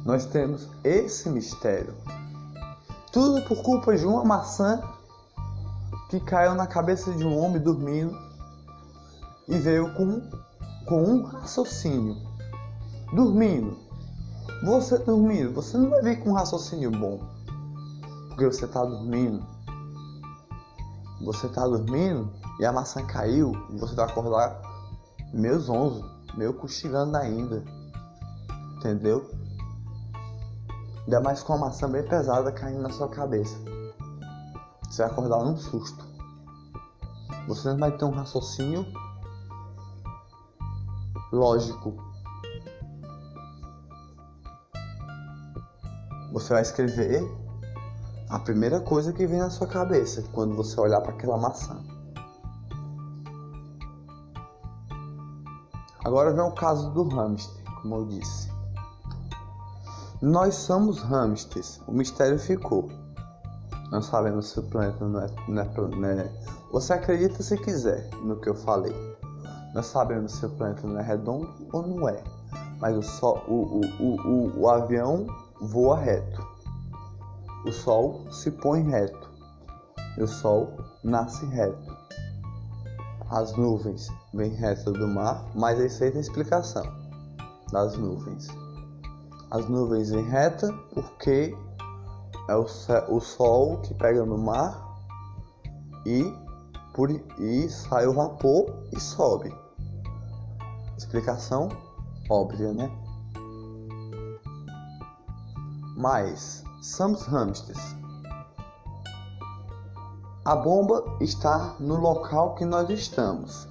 Nós 0.05 0.25
temos 0.25 0.67
esse 0.83 1.29
mistério. 1.29 1.95
Tudo 3.11 3.41
por 3.43 3.61
culpa 3.63 3.95
de 3.95 4.05
uma 4.05 4.25
maçã 4.25 4.81
que 6.09 6.19
caiu 6.19 6.55
na 6.55 6.67
cabeça 6.67 7.13
de 7.13 7.23
um 7.23 7.37
homem 7.39 7.61
dormindo 7.61 8.17
e 9.47 9.57
veio 9.57 9.93
com, 9.93 10.21
com 10.85 11.03
um 11.03 11.23
raciocínio. 11.23 12.17
Dormindo. 13.13 13.77
Você 14.65 14.97
dormindo, 14.99 15.53
você 15.53 15.77
não 15.77 15.89
vai 15.89 16.01
vir 16.01 16.19
com 16.19 16.31
um 16.31 16.33
raciocínio 16.33 16.91
bom. 16.91 17.19
Porque 18.29 18.45
você 18.45 18.65
está 18.65 18.83
dormindo. 18.83 19.45
Você 21.21 21.47
está 21.47 21.65
dormindo 21.67 22.40
e 22.59 22.65
a 22.65 22.71
maçã 22.71 23.05
caiu 23.05 23.53
e 23.69 23.77
você 23.77 23.95
vai 23.95 24.05
acordar 24.05 24.61
meio 25.33 25.59
zonzo, 25.59 26.03
meio 26.35 26.53
cochilando 26.53 27.17
ainda. 27.17 27.63
Entendeu? 28.77 29.29
Ainda 31.03 31.21
mais 31.21 31.41
com 31.43 31.53
a 31.53 31.57
maçã 31.57 31.89
bem 31.89 32.03
pesada 32.03 32.51
caindo 32.51 32.81
na 32.81 32.89
sua 32.89 33.09
cabeça. 33.09 33.57
Você 34.89 35.03
vai 35.03 35.11
acordar 35.11 35.43
num 35.43 35.57
susto. 35.57 36.05
Você 37.47 37.69
não 37.69 37.77
vai 37.77 37.95
ter 37.95 38.05
um 38.05 38.11
raciocínio 38.11 38.85
lógico. 41.31 41.95
Você 46.31 46.53
vai 46.53 46.61
escrever 46.61 47.23
a 48.29 48.39
primeira 48.39 48.79
coisa 48.79 49.11
que 49.11 49.27
vem 49.27 49.39
na 49.39 49.49
sua 49.49 49.67
cabeça 49.67 50.23
quando 50.31 50.55
você 50.55 50.79
olhar 50.79 51.01
para 51.01 51.11
aquela 51.11 51.37
maçã. 51.37 51.81
Agora 56.03 56.33
vem 56.33 56.41
o 56.41 56.51
caso 56.51 56.89
do 56.91 57.03
hamster, 57.09 57.63
como 57.81 57.95
eu 57.95 58.05
disse. 58.07 58.51
Nós 60.19 60.55
somos 60.55 60.99
hamsters, 60.99 61.79
o 61.87 61.91
mistério 61.91 62.39
ficou. 62.39 62.89
Não 63.91 64.01
sabemos 64.01 64.49
se 64.49 64.59
o 64.59 64.63
planeta 64.63 65.05
não 65.05 65.21
é, 65.21 65.27
não, 65.47 65.61
é, 65.61 65.95
não 65.95 66.09
é. 66.09 66.31
Você 66.71 66.93
acredita 66.93 67.43
se 67.43 67.55
quiser 67.57 68.09
no 68.23 68.39
que 68.39 68.49
eu 68.49 68.55
falei. 68.55 68.95
Nós 69.75 69.85
sabemos 69.87 70.31
se 70.31 70.45
o 70.45 70.49
planeta 70.49 70.87
não 70.87 70.99
é 70.99 71.03
redondo 71.03 71.47
ou 71.71 71.85
não 71.85 72.09
é. 72.09 72.23
Mas 72.79 72.97
o, 72.97 73.03
sol, 73.03 73.43
o, 73.47 73.81
o, 73.99 74.15
o, 74.15 74.59
o 74.61 74.69
avião 74.69 75.27
voa 75.61 75.99
reto. 75.99 76.41
O 77.65 77.71
sol 77.71 78.25
se 78.31 78.49
põe 78.49 78.81
reto. 78.81 79.29
E 80.17 80.23
o 80.23 80.27
sol 80.27 80.77
nasce 81.03 81.45
reto 81.45 82.01
as 83.31 83.55
nuvens 83.55 84.09
vêm 84.33 84.51
reta 84.51 84.91
do 84.91 85.07
mar, 85.07 85.49
mas 85.55 85.79
isso 85.79 86.03
aí 86.03 86.11
tem 86.11 86.19
explicação 86.19 86.83
das 87.71 87.95
nuvens. 87.97 88.49
As 89.49 89.67
nuvens 89.69 90.09
vêm 90.09 90.25
reta 90.25 90.71
porque 90.93 91.57
é 92.49 92.55
o, 92.55 92.65
o 93.09 93.19
sol 93.21 93.77
que 93.77 93.93
pega 93.93 94.25
no 94.25 94.37
mar 94.37 94.85
e, 96.05 96.33
por, 96.93 97.09
e 97.09 97.69
sai 97.69 98.05
o 98.05 98.13
vapor 98.13 98.65
e 98.91 98.99
sobe. 98.99 99.55
Explicação 100.97 101.69
óbvia, 102.29 102.73
né? 102.73 102.91
Mas 105.95 106.63
somos 106.81 107.21
hamsters. 107.23 107.95
A 110.43 110.56
bomba 110.56 111.04
está 111.19 111.75
no 111.80 111.97
local 111.97 112.56
que 112.56 112.65
nós 112.65 112.89
estamos, 112.89 113.67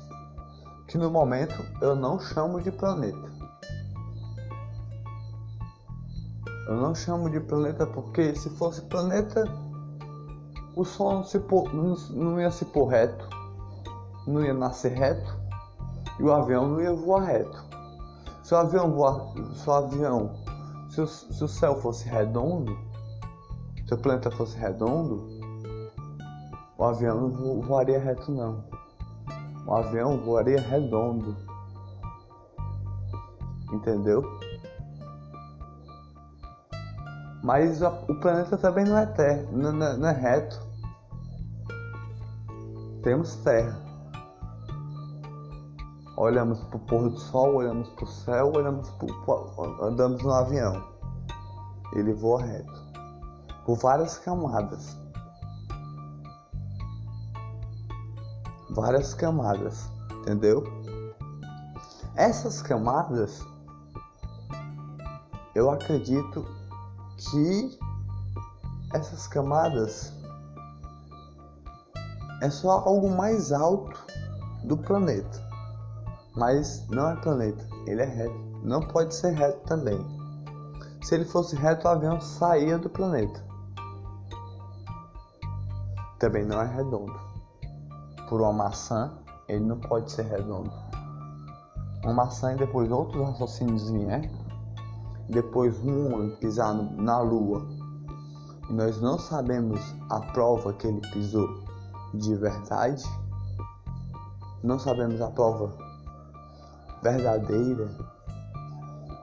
que 0.86 0.96
no 0.96 1.10
momento 1.10 1.66
eu 1.82 1.96
não 1.96 2.20
chamo 2.20 2.60
de 2.60 2.70
planeta. 2.70 3.28
Eu 6.68 6.76
não 6.76 6.94
chamo 6.94 7.28
de 7.28 7.40
planeta 7.40 7.88
porque 7.88 8.36
se 8.36 8.48
fosse 8.50 8.82
planeta, 8.82 9.44
o 10.76 10.84
Sol 10.84 11.14
não, 11.14 11.24
se 11.24 11.40
pôr, 11.40 11.74
não, 11.74 11.96
não 12.10 12.40
ia 12.40 12.52
se 12.52 12.64
pôr 12.64 12.86
reto, 12.86 13.28
não 14.24 14.44
ia 14.44 14.54
nascer 14.54 14.92
reto 14.92 15.36
e 16.20 16.22
o 16.22 16.32
avião 16.32 16.68
não 16.68 16.80
ia 16.80 16.94
voar 16.94 17.24
reto. 17.24 17.64
Se 18.44 18.54
o 18.54 18.56
avião 18.56 18.92
voar, 18.92 19.32
se 19.54 19.68
o 19.68 19.72
avião, 19.72 20.30
se 20.88 21.00
o, 21.00 21.06
se 21.08 21.42
o 21.42 21.48
céu 21.48 21.80
fosse 21.80 22.08
redondo, 22.08 22.78
se 23.88 23.92
o 23.92 23.98
planeta 23.98 24.30
fosse 24.30 24.56
redondo, 24.56 25.29
o 26.80 26.84
avião 26.84 27.28
não 27.28 27.60
voaria 27.60 28.00
reto 28.00 28.32
não. 28.32 28.64
O 29.66 29.74
avião 29.74 30.16
voaria 30.16 30.58
redondo. 30.58 31.36
Entendeu? 33.70 34.22
Mas 37.42 37.82
o 37.82 38.14
planeta 38.20 38.56
também 38.56 38.86
não 38.86 38.96
é 38.96 39.04
terra, 39.04 39.46
não, 39.52 39.72
não 39.72 40.08
é 40.08 40.12
reto. 40.12 40.58
Temos 43.02 43.36
terra. 43.36 43.78
Olhamos 46.16 46.64
para 46.64 46.76
o 46.78 46.80
pôr 46.80 47.10
do 47.10 47.18
sol, 47.18 47.56
olhamos 47.56 47.90
para 47.90 48.04
o 48.04 48.08
céu, 48.08 48.52
olhamos 48.56 48.88
pro, 48.92 49.84
andamos 49.84 50.22
no 50.22 50.32
avião. 50.32 50.82
Ele 51.92 52.14
voa 52.14 52.40
reto. 52.40 52.72
Por 53.66 53.76
várias 53.76 54.16
camadas. 54.16 54.99
Várias 58.70 59.14
camadas. 59.14 59.90
Entendeu? 60.20 60.64
Essas 62.16 62.60
camadas 62.60 63.42
eu 65.54 65.70
acredito 65.70 66.46
que 67.16 67.78
essas 68.94 69.26
camadas 69.26 70.12
é 72.40 72.48
só 72.48 72.70
algo 72.70 73.10
mais 73.10 73.52
alto 73.52 73.98
do 74.64 74.76
planeta. 74.76 75.50
Mas 76.36 76.86
não 76.88 77.10
é 77.10 77.16
planeta, 77.16 77.66
ele 77.86 78.02
é 78.02 78.06
reto. 78.06 78.38
Não 78.62 78.80
pode 78.80 79.14
ser 79.14 79.32
reto 79.32 79.66
também. 79.66 79.98
Se 81.02 81.14
ele 81.14 81.24
fosse 81.24 81.56
reto, 81.56 81.88
o 81.88 81.90
avião 81.90 82.20
saía 82.20 82.78
do 82.78 82.88
planeta. 82.88 83.44
Também 86.18 86.44
não 86.44 86.60
é 86.60 86.66
redondo. 86.66 87.29
Por 88.30 88.40
uma 88.40 88.54
maçã, 88.54 89.12
ele 89.46 89.66
não 89.66 89.78
pode 89.78 90.10
ser 90.10 90.22
redondo. 90.22 90.72
Uma 92.02 92.14
maçã 92.14 92.54
e 92.54 92.56
depois 92.56 92.90
outros 92.90 93.22
raciocínios 93.22 93.90
vierem 93.90 94.30
depois 95.30 95.78
um 95.84 96.30
pisar 96.36 96.74
na 96.74 97.20
lua 97.20 97.64
e 98.68 98.72
nós 98.72 99.00
não 99.00 99.18
sabemos 99.18 99.80
a 100.10 100.20
prova 100.20 100.72
que 100.72 100.86
ele 100.86 101.00
pisou 101.12 101.48
de 102.14 102.34
verdade, 102.34 103.04
não 104.62 104.78
sabemos 104.78 105.20
a 105.20 105.30
prova 105.30 105.72
verdadeira 107.02 107.88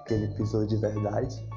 que 0.06 0.14
ele 0.14 0.34
pisou 0.36 0.66
de 0.66 0.78
verdade. 0.78 1.48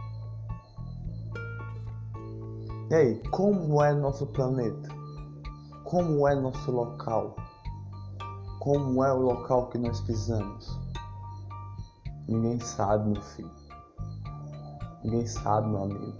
E 2.91 2.95
aí, 2.95 3.23
como 3.31 3.81
é 3.83 3.95
nosso 3.95 4.27
planeta? 4.27 4.89
Como 5.85 6.27
é 6.27 6.35
nosso 6.35 6.73
local? 6.73 7.37
Como 8.61 9.03
é 9.03 9.11
o 9.11 9.23
local 9.23 9.69
que 9.71 9.79
nós 9.79 10.03
pisamos? 10.03 10.79
Ninguém 12.29 12.61
sabe, 12.61 13.09
meu 13.09 13.23
filho. 13.23 13.51
Ninguém 15.03 15.27
sabe, 15.27 15.67
meu 15.67 15.85
amigo. 15.85 16.13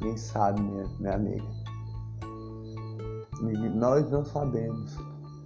Ninguém 0.00 0.16
sabe, 0.16 0.60
minha, 0.60 0.84
minha 0.98 1.14
amiga. 1.14 1.46
Nós 3.74 4.10
não 4.10 4.24
sabemos. 4.24 4.96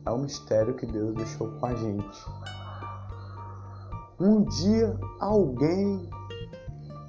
É 0.06 0.10
um 0.10 0.22
mistério 0.22 0.74
que 0.76 0.86
Deus 0.86 1.14
deixou 1.14 1.50
com 1.58 1.66
a 1.66 1.74
gente. 1.74 2.24
Um 4.18 4.44
dia 4.44 4.98
alguém 5.20 6.08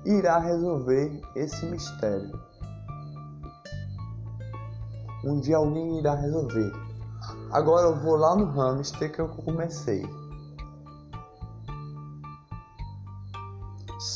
irá 0.06 0.40
resolver 0.40 1.22
esse 1.36 1.66
mistério. 1.68 2.38
Um 5.24 5.40
dia 5.40 5.56
alguém 5.56 6.00
irá 6.00 6.16
resolver. 6.16 6.70
Agora 7.52 7.88
eu 7.88 7.96
vou 8.00 8.16
lá 8.16 8.36
no 8.36 8.46
hamster 8.46 9.12
que 9.12 9.20
eu 9.20 9.28
comecei. 9.28 10.08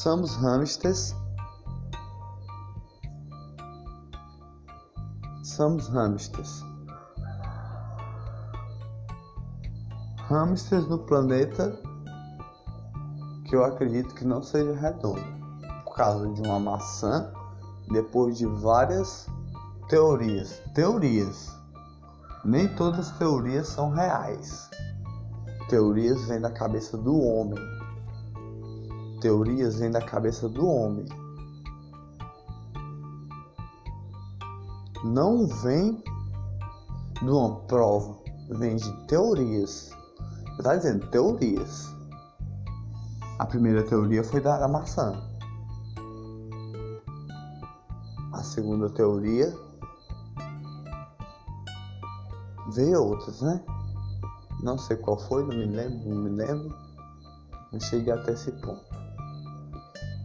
somos 0.06 0.36
hamsters. 0.36 1.16
Somos 5.44 5.88
hamsters. 5.88 6.64
Hamsters 10.30 10.88
no 10.88 11.00
planeta 11.00 11.76
que 13.46 13.56
eu 13.56 13.64
acredito 13.64 14.14
que 14.14 14.26
não 14.26 14.44
seja 14.44 14.76
redondo, 14.76 15.24
por 15.86 15.96
causa 15.96 16.28
de 16.34 16.42
uma 16.42 16.60
maçã, 16.60 17.32
depois 17.92 18.38
de 18.38 18.46
várias 18.46 19.28
teorias. 19.88 20.62
Teorias. 20.76 21.55
Nem 22.46 22.68
todas 22.76 23.10
as 23.10 23.18
teorias 23.18 23.68
são 23.68 23.90
reais. 23.90 24.70
Teorias 25.68 26.24
vêm 26.28 26.40
da 26.40 26.52
cabeça 26.52 26.96
do 26.98 27.20
homem 27.20 27.60
teorias 29.26 29.80
vêm 29.80 29.90
da 29.90 30.02
cabeça 30.02 30.48
do 30.48 30.68
homem. 30.68 31.04
Não 35.04 35.48
vem 35.48 36.04
de 37.20 37.28
uma 37.28 37.56
prova, 37.62 38.16
vem 38.52 38.76
de 38.76 39.08
teorias. 39.08 39.90
Está 40.60 40.76
dizendo 40.76 41.08
teorias. 41.10 41.92
A 43.40 43.48
primeira 43.48 43.82
teoria 43.82 44.24
foi 44.24 44.40
da, 44.40 44.60
da 44.60 44.68
maçã. 44.68 45.20
A 48.32 48.44
segunda 48.44 48.92
teoria 48.92 49.52
veio 52.76 53.02
outras, 53.02 53.42
né? 53.42 53.64
Não 54.62 54.78
sei 54.78 54.98
qual 54.98 55.18
foi, 55.18 55.44
não 55.44 55.56
me 55.56 55.66
lembro, 55.66 56.10
não 56.10 56.24
me 56.24 56.30
lembro. 56.30 56.76
Não 57.72 57.80
cheguei 57.80 58.14
até 58.14 58.34
esse 58.34 58.52
ponto. 58.54 58.86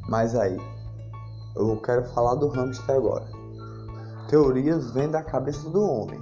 Mas 0.08 0.34
aí, 0.34 0.56
eu 1.56 1.80
quero 1.80 2.04
falar 2.10 2.34
do 2.34 2.48
hamster 2.48 2.96
agora. 2.96 3.26
Teorias 4.28 4.92
vêm 4.92 5.10
da 5.10 5.22
cabeça 5.22 5.68
do 5.70 5.82
homem. 5.82 6.20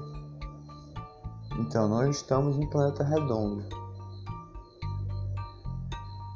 Então 1.58 1.88
nós 1.88 2.16
estamos 2.16 2.56
no 2.56 2.68
planeta 2.70 3.04
redondo. 3.04 3.64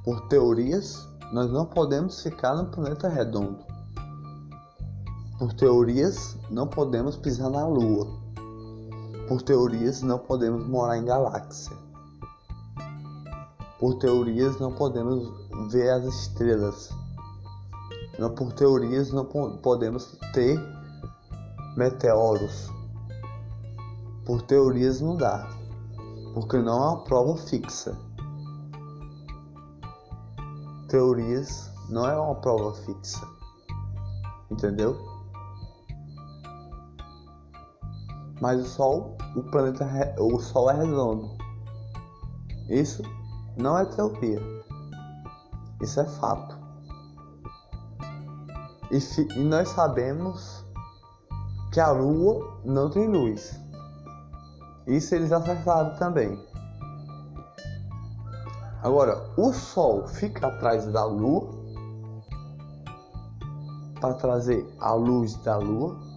Por 0.04 0.20
teorias, 0.28 1.08
nós 1.32 1.50
não 1.50 1.64
podemos 1.64 2.22
ficar 2.22 2.54
no 2.54 2.66
planeta 2.66 3.08
redondo. 3.08 3.64
Por 5.38 5.52
teorias, 5.54 6.36
não 6.50 6.66
podemos 6.66 7.16
pisar 7.16 7.50
na 7.50 7.66
Lua. 7.66 8.21
Por 9.32 9.40
teorias, 9.40 10.02
não 10.02 10.18
podemos 10.18 10.68
morar 10.68 10.98
em 10.98 11.06
galáxia. 11.06 11.74
Por 13.80 13.94
teorias, 13.94 14.60
não 14.60 14.74
podemos 14.74 15.26
ver 15.72 15.88
as 15.88 16.04
estrelas 16.04 16.90
por 18.36 18.52
teorias 18.52 19.10
não 19.10 19.24
podemos 19.24 20.18
ter 20.34 20.60
meteoros. 21.78 22.70
Por 24.26 24.42
teorias 24.42 25.00
não 25.00 25.16
dá, 25.16 25.48
porque 26.34 26.58
não 26.58 26.84
é 26.84 26.88
uma 26.90 27.04
prova 27.04 27.34
fixa. 27.38 27.96
Teorias 30.88 31.70
não 31.88 32.06
é 32.06 32.14
uma 32.20 32.34
prova 32.34 32.74
fixa. 32.74 33.26
Entendeu? 34.50 35.11
Mas 38.42 38.60
o 38.60 38.64
Sol, 38.64 39.16
o 39.36 39.42
planeta, 39.44 39.86
o 40.18 40.40
Sol 40.40 40.68
é 40.68 40.74
redondo. 40.74 41.30
Isso 42.68 43.00
não 43.56 43.78
é 43.78 43.84
teoria. 43.84 44.42
Isso 45.80 46.00
é 46.00 46.04
fato. 46.04 46.58
E, 48.90 48.98
e 49.36 49.44
nós 49.44 49.68
sabemos 49.68 50.66
que 51.72 51.78
a 51.78 51.92
Lua 51.92 52.60
não 52.64 52.90
tem 52.90 53.06
luz. 53.06 53.56
Isso 54.88 55.14
eles 55.14 55.30
acertaram 55.30 55.96
também. 55.96 56.36
Agora, 58.82 59.24
o 59.36 59.52
Sol 59.52 60.08
fica 60.08 60.48
atrás 60.48 60.84
da 60.86 61.04
Lua 61.04 61.48
para 64.00 64.14
trazer 64.14 64.66
a 64.80 64.94
luz 64.94 65.36
da 65.44 65.58
Lua. 65.58 66.11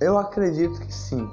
Eu 0.00 0.18
acredito 0.18 0.80
que 0.80 0.92
sim. 0.92 1.30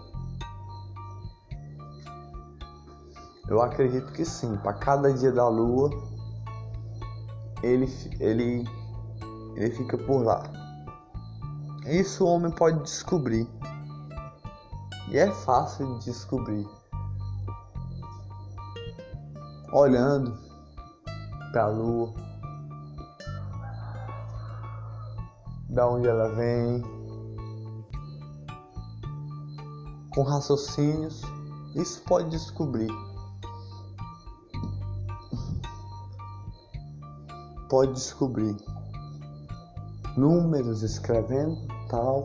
Eu 3.47 3.62
acredito 3.62 4.13
que 4.13 4.24
sim. 4.24 4.56
Para 4.58 4.74
cada 4.74 5.12
dia 5.13 5.32
da 5.32 5.47
lua, 5.47 5.89
ele, 7.63 7.88
ele, 8.19 8.63
ele 9.56 9.71
fica 9.71 9.97
por 9.97 10.24
lá. 10.24 10.43
Isso 11.86 12.24
o 12.24 12.28
homem 12.28 12.52
pode 12.52 12.82
descobrir. 12.84 13.50
E 15.10 15.17
é 15.17 15.30
fácil 15.32 15.97
de 16.00 16.06
descobrir. 16.06 16.67
Olhando 19.74 20.38
para 21.52 21.63
a 21.63 21.67
lua, 21.67 22.13
da 25.69 25.88
onde 25.89 26.08
ela 26.08 26.30
vem, 26.36 27.01
com 30.13 30.24
raciocínios, 30.24 31.21
isso 31.76 32.02
pode 32.04 32.30
descobrir. 32.30 32.89
Pode 37.69 37.93
descobrir 37.93 38.58
números 40.17 40.84
escrevendo 40.84 41.58
tal, 41.89 42.24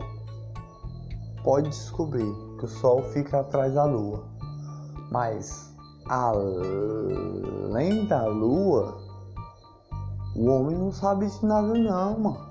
pode 1.43 1.69
descobrir 1.69 2.29
que 2.57 2.65
o 2.65 2.67
Sol 2.67 3.01
fica 3.13 3.39
atrás 3.39 3.73
da 3.73 3.85
Lua. 3.85 4.25
Mas 5.11 5.73
além 6.09 8.05
da 8.07 8.25
Lua, 8.25 8.97
o 10.35 10.45
homem 10.49 10.77
não 10.77 10.91
sabe 10.91 11.27
de 11.27 11.45
nada 11.45 11.73
não, 11.73 12.19
mano. 12.19 12.47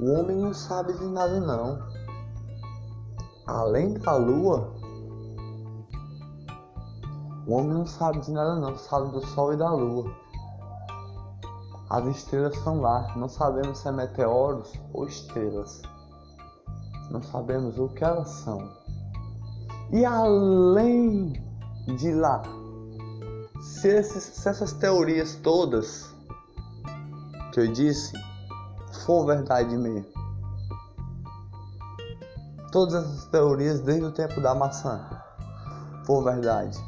O 0.00 0.12
homem 0.12 0.36
não 0.36 0.54
sabe 0.54 0.92
de 0.94 1.06
nada 1.06 1.40
não. 1.40 1.87
Além 3.48 3.94
da 3.94 4.14
Lua, 4.14 4.74
o 7.46 7.54
homem 7.54 7.72
não 7.72 7.86
sabe 7.86 8.20
de 8.20 8.30
nada 8.30 8.56
não, 8.56 8.76
sabe 8.76 9.10
do 9.10 9.26
Sol 9.28 9.54
e 9.54 9.56
da 9.56 9.72
Lua. 9.72 10.14
As 11.88 12.04
estrelas 12.14 12.54
são 12.58 12.82
lá, 12.82 13.10
não 13.16 13.26
sabemos 13.26 13.78
se 13.78 13.88
é 13.88 13.90
meteoros 13.90 14.70
ou 14.92 15.06
estrelas. 15.06 15.80
Não 17.10 17.22
sabemos 17.22 17.78
o 17.78 17.88
que 17.88 18.04
elas 18.04 18.28
são. 18.28 18.70
E 19.92 20.04
além 20.04 21.32
de 21.96 22.12
lá, 22.12 22.42
se, 23.62 23.88
esses, 23.88 24.24
se 24.24 24.46
essas 24.46 24.74
teorias 24.74 25.36
todas 25.36 26.14
que 27.54 27.60
eu 27.60 27.72
disse 27.72 28.12
for 29.06 29.24
verdade 29.24 29.74
mesmo, 29.74 30.17
todas 32.70 32.94
essas 32.94 33.26
teorias 33.26 33.80
desde 33.80 34.04
o 34.04 34.12
tempo 34.12 34.40
da 34.40 34.54
maçã 34.54 35.00
for 36.04 36.24
verdade, 36.24 36.78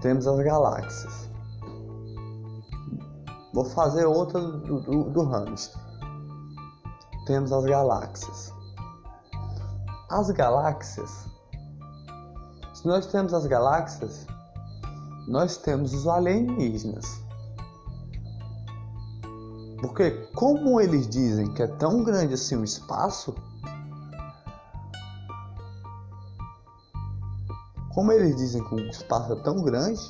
temos 0.00 0.26
as 0.26 0.38
galáxias. 0.40 1.30
Vou 3.54 3.64
fazer 3.64 4.04
outra 4.04 4.40
do, 4.40 4.80
do, 4.80 5.04
do 5.10 5.22
hamster. 5.24 5.80
Temos 7.26 7.52
as 7.52 7.64
galáxias. 7.64 8.52
As 10.10 10.30
galáxias. 10.30 11.26
Se 12.74 12.86
nós 12.86 13.06
temos 13.06 13.32
as 13.32 13.46
galáxias, 13.46 14.26
nós 15.26 15.56
temos 15.56 15.94
os 15.94 16.06
alienígenas. 16.06 17.22
Porque 19.80 20.10
como 20.34 20.80
eles 20.80 21.08
dizem 21.08 21.52
que 21.54 21.62
é 21.62 21.66
tão 21.66 22.02
grande 22.02 22.34
assim 22.34 22.56
o 22.56 22.64
espaço, 22.64 23.34
como 27.94 28.12
eles 28.12 28.36
dizem 28.36 28.64
que 28.64 28.74
o 28.74 28.80
espaço 28.90 29.32
é 29.32 29.36
tão 29.42 29.62
grande, 29.62 30.00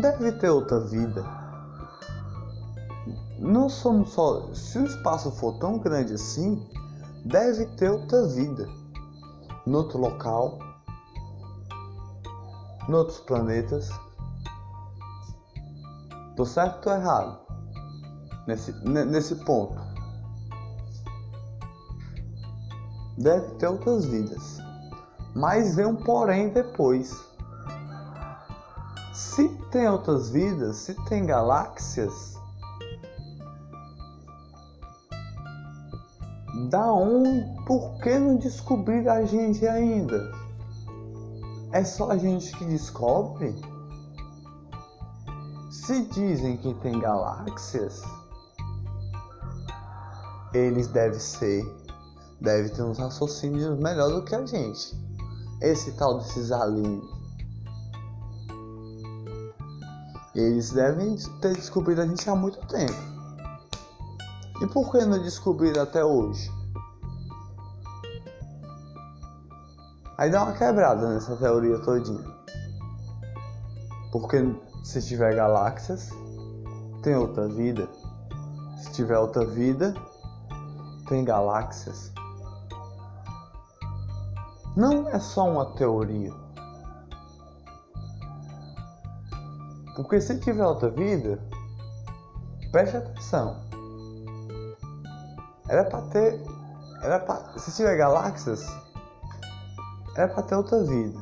deve 0.00 0.32
ter 0.32 0.50
outra 0.50 0.80
vida 0.80 1.44
não 3.38 3.68
somos 3.68 4.10
só. 4.10 4.52
Se 4.54 4.78
o 4.78 4.86
espaço 4.86 5.30
for 5.32 5.58
tão 5.58 5.78
grande 5.78 6.14
assim, 6.14 6.66
deve 7.24 7.66
ter 7.76 7.90
outra 7.90 8.26
vida. 8.28 8.68
No 9.66 9.78
outro 9.78 9.98
local, 9.98 10.58
em 12.88 12.92
outros 12.92 13.20
planetas. 13.20 13.88
Tô 16.36 16.44
certo 16.44 16.88
ou 16.88 16.96
errado? 16.96 17.38
Nesse, 18.46 18.72
nesse 18.84 19.36
ponto. 19.36 19.80
Deve 23.16 23.54
ter 23.54 23.68
outras 23.68 24.04
vidas. 24.06 24.58
Mas 25.34 25.74
vem 25.74 25.86
um 25.86 25.96
porém 25.96 26.48
depois. 26.50 27.12
Se 29.12 29.48
tem 29.70 29.88
outras 29.88 30.30
vidas, 30.30 30.76
se 30.76 30.94
tem 31.06 31.26
galáxias, 31.26 32.34
Da 36.70 36.92
onde? 36.92 37.44
Por 37.66 37.98
que 38.00 38.18
não 38.18 38.36
descobrir 38.36 39.08
a 39.08 39.24
gente 39.24 39.66
ainda? 39.66 40.32
É 41.72 41.84
só 41.84 42.10
a 42.10 42.16
gente 42.16 42.56
que 42.56 42.64
descobre? 42.64 43.54
Se 45.70 46.04
dizem 46.06 46.56
que 46.56 46.72
tem 46.74 46.98
galáxias, 46.98 48.02
eles 50.52 50.86
devem 50.88 51.18
ser, 51.18 51.64
devem 52.40 52.72
ter 52.72 52.82
uns 52.82 52.98
raciocínios 52.98 53.78
melhor 53.78 54.10
do 54.10 54.24
que 54.24 54.34
a 54.34 54.46
gente. 54.46 55.03
Esse 55.60 55.92
tal 55.92 56.18
desses 56.18 56.52
aliens. 56.52 57.04
Eles 60.34 60.72
devem 60.72 61.16
ter 61.40 61.54
descobrido 61.54 62.02
a 62.02 62.06
gente 62.06 62.28
há 62.28 62.34
muito 62.34 62.58
tempo. 62.66 63.14
E 64.60 64.66
por 64.66 64.90
que 64.90 65.04
não 65.04 65.22
descobriram 65.22 65.82
até 65.82 66.04
hoje? 66.04 66.50
Aí 70.16 70.30
dá 70.30 70.44
uma 70.44 70.52
quebrada 70.52 71.08
nessa 71.12 71.36
teoria 71.36 71.78
todinha. 71.80 72.24
Porque 74.12 74.38
se 74.84 75.02
tiver 75.02 75.34
galáxias, 75.34 76.10
tem 77.02 77.16
outra 77.16 77.48
vida. 77.48 77.88
Se 78.78 78.92
tiver 78.92 79.18
outra 79.18 79.44
vida, 79.44 79.92
tem 81.08 81.24
galáxias. 81.24 82.12
Não 84.76 85.08
é 85.08 85.20
só 85.20 85.48
uma 85.48 85.66
teoria. 85.74 86.32
Porque 89.94 90.20
se 90.20 90.38
tiver 90.40 90.66
outra 90.66 90.90
vida, 90.90 91.38
preste 92.72 92.96
atenção. 92.96 93.56
Era 95.68 95.84
para 95.84 96.02
ter. 96.08 96.42
Era 97.02 97.20
pra, 97.20 97.56
se 97.58 97.70
tiver 97.76 97.96
galáxias, 97.96 98.66
era 100.16 100.28
para 100.28 100.42
ter 100.42 100.56
outra 100.56 100.82
vida. 100.82 101.20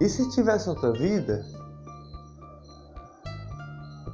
E 0.00 0.08
se 0.08 0.28
tivesse 0.30 0.68
outra 0.68 0.92
vida, 0.92 1.44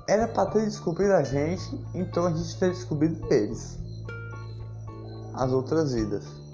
era 0.06 0.28
para 0.28 0.50
ter 0.50 0.64
descobrido 0.64 1.14
a 1.14 1.22
gente, 1.22 1.86
então 1.94 2.26
a 2.26 2.30
gente 2.30 2.58
ter 2.58 2.70
descobrido 2.70 3.26
eles. 3.32 3.78
As 5.34 5.50
outras 5.52 5.94
vidas. 5.94 6.47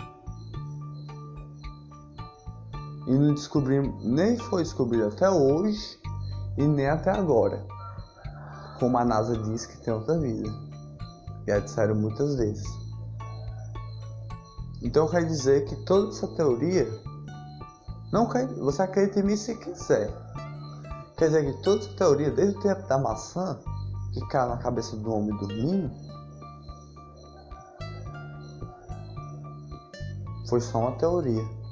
E 3.06 3.12
não 3.12 3.34
descobrimos, 3.34 4.02
nem 4.04 4.36
foi 4.36 4.62
descobrido 4.62 5.08
até 5.08 5.28
hoje 5.28 6.00
e 6.56 6.64
nem 6.64 6.88
até 6.88 7.10
agora. 7.10 7.66
Como 8.78 8.96
a 8.96 9.04
NASA 9.04 9.36
diz 9.36 9.66
que 9.66 9.76
tem 9.78 9.92
outra 9.92 10.18
vida. 10.18 10.50
Já 11.46 11.58
disseram 11.58 11.94
muitas 11.94 12.36
vezes. 12.36 12.64
Então 14.82 15.08
quer 15.08 15.24
dizer 15.24 15.66
que 15.66 15.76
toda 15.84 16.08
essa 16.08 16.26
teoria 16.28 16.88
não 18.12 18.28
quer, 18.28 18.46
você 18.46 18.82
acredita 18.82 19.20
em 19.20 19.24
mim 19.24 19.36
se 19.36 19.54
quiser. 19.56 20.10
Quer 21.16 21.26
dizer 21.26 21.44
que 21.44 21.62
toda 21.62 21.80
essa 21.80 21.94
teoria, 21.94 22.30
desde 22.30 22.56
o 22.56 22.60
tempo 22.60 22.86
da 22.88 22.98
maçã, 22.98 23.58
que 24.12 24.20
caiu 24.28 24.48
na 24.48 24.56
cabeça 24.56 24.96
do 24.96 25.12
homem 25.12 25.36
dormindo, 25.36 25.90
foi 30.48 30.60
só 30.60 30.78
uma 30.78 30.92
teoria 30.92 31.63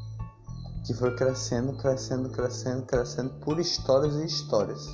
que 0.84 0.94
foi 0.94 1.14
crescendo, 1.14 1.74
crescendo, 1.74 2.28
crescendo, 2.30 2.86
crescendo 2.86 3.30
por 3.40 3.58
histórias 3.58 4.14
e 4.16 4.24
histórias, 4.24 4.84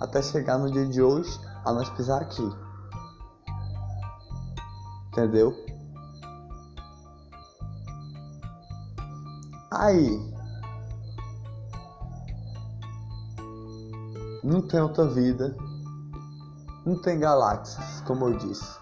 até 0.00 0.20
chegar 0.20 0.58
no 0.58 0.70
dia 0.70 0.86
de 0.86 1.00
hoje 1.00 1.30
a 1.64 1.72
nós 1.72 1.88
pisar 1.90 2.22
aqui. 2.22 2.48
Entendeu? 5.08 5.54
Aí. 9.70 10.34
Não 14.42 14.60
tem 14.60 14.80
outra 14.80 15.06
vida. 15.06 15.56
Não 16.84 17.00
tem 17.00 17.18
galáxias, 17.18 18.00
como 18.02 18.26
eu 18.26 18.38
disse. 18.38 18.78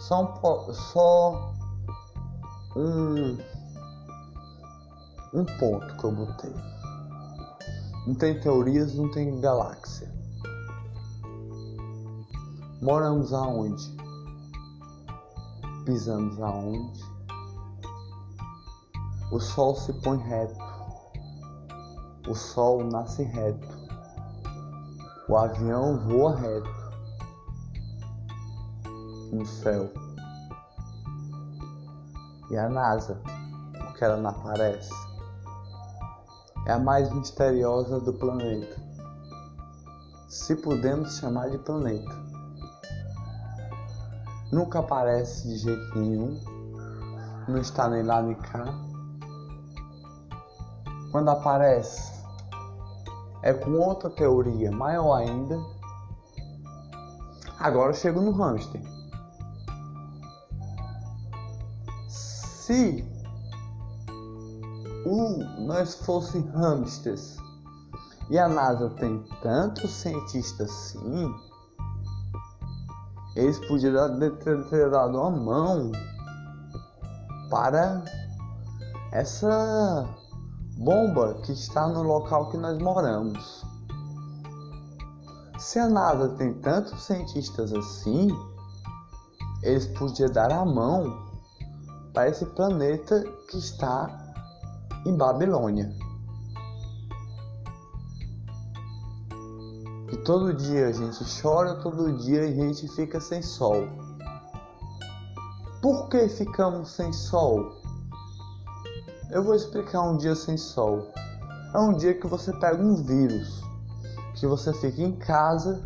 Só 0.00 0.22
um, 0.22 0.72
só 0.72 1.54
um, 2.76 3.38
um 5.32 5.44
ponto 5.58 5.96
que 5.96 6.04
eu 6.04 6.12
botei. 6.12 6.54
Não 8.06 8.14
tem 8.14 8.40
teorias, 8.40 8.94
não 8.94 9.10
tem 9.10 9.40
galáxia. 9.40 10.10
Moramos 12.80 13.32
aonde? 13.32 13.96
Pisamos 15.84 16.40
aonde? 16.40 17.02
O 19.30 19.40
sol 19.40 19.74
se 19.74 19.92
põe 20.00 20.18
reto. 20.18 20.56
O 22.28 22.34
sol 22.34 22.84
nasce 22.84 23.24
reto. 23.24 23.68
O 25.28 25.36
avião 25.36 25.98
voa 26.06 26.34
reto 26.36 26.78
no 29.32 29.44
céu. 29.44 29.92
E 32.50 32.56
a 32.56 32.68
NASA, 32.68 33.20
porque 33.78 34.04
ela 34.04 34.16
não 34.16 34.30
aparece, 34.30 34.90
é 36.68 36.72
a 36.72 36.78
mais 36.78 37.10
misteriosa 37.10 37.98
do 37.98 38.12
planeta. 38.12 38.76
Se 40.28 40.54
podemos 40.54 41.16
chamar 41.16 41.48
de 41.48 41.56
planeta. 41.58 42.14
Nunca 44.52 44.80
aparece 44.80 45.48
de 45.48 45.56
jeito 45.56 45.98
nenhum, 45.98 46.38
não 47.48 47.58
está 47.58 47.88
nem 47.88 48.02
lá 48.02 48.20
nem 48.20 48.34
cá. 48.34 48.66
Quando 51.10 51.30
aparece, 51.30 52.12
é 53.42 53.54
com 53.54 53.72
outra 53.72 54.10
teoria 54.10 54.70
maior 54.70 55.14
ainda. 55.16 55.58
Agora 57.58 57.90
eu 57.90 57.94
chego 57.94 58.20
no 58.20 58.32
hamster. 58.32 58.82
Se 62.08 63.17
o, 65.04 65.38
nós 65.66 65.94
fosse 65.94 66.38
hamsters 66.54 67.36
e 68.30 68.38
a 68.38 68.48
NASA 68.48 68.90
tem 68.90 69.24
tantos 69.42 69.90
cientistas 69.90 70.68
assim, 70.70 71.34
eles 73.34 73.58
podiam 73.66 74.18
ter 74.68 74.90
dado 74.90 75.18
uma 75.18 75.30
mão 75.30 75.92
para 77.48 78.04
essa 79.12 80.06
bomba 80.76 81.40
que 81.44 81.52
está 81.52 81.88
no 81.88 82.02
local 82.02 82.50
que 82.50 82.58
nós 82.58 82.78
moramos. 82.78 83.64
Se 85.58 85.78
a 85.78 85.88
NASA 85.88 86.28
tem 86.36 86.52
tantos 86.60 87.02
cientistas 87.02 87.72
assim, 87.72 88.28
eles 89.62 89.86
podiam 89.86 90.30
dar 90.30 90.52
a 90.52 90.64
mão 90.64 91.26
para 92.12 92.28
esse 92.28 92.44
planeta 92.44 93.22
que 93.48 93.56
está 93.56 94.27
em 95.04 95.16
Babilônia. 95.16 95.92
E 100.10 100.16
todo 100.18 100.54
dia 100.54 100.88
a 100.88 100.92
gente 100.92 101.24
chora, 101.40 101.74
todo 101.76 102.16
dia 102.16 102.42
a 102.42 102.46
gente 102.46 102.88
fica 102.88 103.20
sem 103.20 103.42
sol. 103.42 103.88
Por 105.82 106.08
que 106.08 106.28
ficamos 106.28 106.90
sem 106.92 107.12
sol? 107.12 107.78
Eu 109.30 109.44
vou 109.44 109.54
explicar 109.54 110.02
um 110.02 110.16
dia 110.16 110.34
sem 110.34 110.56
sol. 110.56 111.12
É 111.74 111.78
um 111.78 111.92
dia 111.92 112.14
que 112.14 112.26
você 112.26 112.52
pega 112.54 112.82
um 112.82 112.94
vírus, 112.96 113.62
que 114.34 114.46
você 114.46 114.72
fica 114.72 115.02
em 115.02 115.12
casa, 115.16 115.82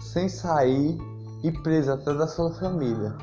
sem 0.00 0.28
sair 0.28 0.98
e 1.42 1.52
preso 1.52 1.92
até 1.92 2.14
da 2.14 2.26
sua 2.26 2.50
família. 2.54 3.14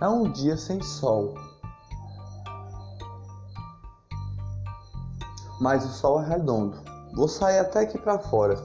É 0.00 0.06
um 0.06 0.30
dia 0.30 0.58
sem 0.58 0.82
sol. 0.82 1.34
Mas 5.60 5.84
o 5.84 5.88
sol 5.88 6.22
é 6.22 6.28
redondo. 6.28 6.78
Vou 7.14 7.28
sair 7.28 7.58
até 7.58 7.80
aqui 7.80 7.98
para 7.98 8.18
fora. 8.18 8.56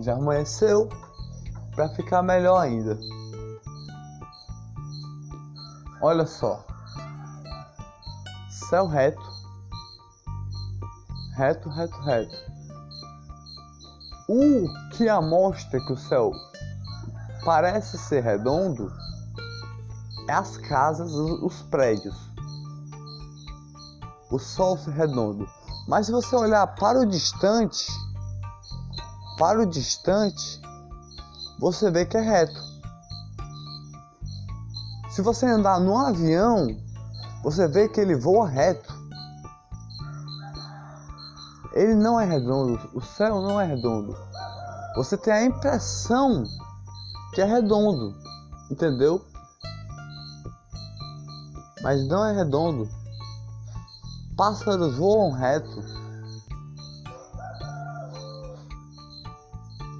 Já 0.00 0.14
amanheceu 0.14 0.88
para 1.74 1.88
ficar 1.90 2.22
melhor 2.22 2.58
ainda. 2.58 2.98
Olha 6.02 6.26
só 6.26 6.64
céu 8.70 8.86
reto, 8.86 9.20
reto, 11.34 11.68
reto, 11.68 12.00
reto. 12.02 12.36
O 14.28 14.68
que 14.92 15.08
amostra 15.08 15.80
que 15.84 15.92
o 15.92 15.96
céu 15.96 16.30
parece 17.44 17.98
ser 17.98 18.22
redondo 18.22 18.92
é 20.28 20.32
as 20.32 20.56
casas, 20.56 21.12
os 21.12 21.62
prédios. 21.62 22.29
O 24.30 24.38
sol 24.38 24.76
redondo. 24.76 25.48
Mas 25.88 26.06
se 26.06 26.12
você 26.12 26.36
olhar 26.36 26.66
para 26.76 27.00
o 27.00 27.06
distante, 27.06 27.86
para 29.36 29.60
o 29.60 29.66
distante, 29.66 30.60
você 31.58 31.90
vê 31.90 32.06
que 32.06 32.16
é 32.16 32.20
reto. 32.20 32.60
Se 35.10 35.22
você 35.22 35.46
andar 35.46 35.80
num 35.80 35.98
avião, 35.98 36.68
você 37.42 37.66
vê 37.66 37.88
que 37.88 38.00
ele 38.00 38.14
voa 38.14 38.48
reto. 38.48 38.94
Ele 41.72 41.94
não 41.94 42.18
é 42.18 42.24
redondo, 42.24 42.78
o 42.94 43.00
céu 43.00 43.40
não 43.40 43.60
é 43.60 43.64
redondo. 43.64 44.16
Você 44.96 45.16
tem 45.16 45.32
a 45.32 45.44
impressão 45.44 46.44
que 47.34 47.40
é 47.40 47.44
redondo, 47.44 48.14
entendeu? 48.70 49.24
Mas 51.82 52.06
não 52.08 52.24
é 52.24 52.32
redondo. 52.32 52.99
Pássaros 54.40 54.96
voam 54.96 55.32
reto. 55.32 55.84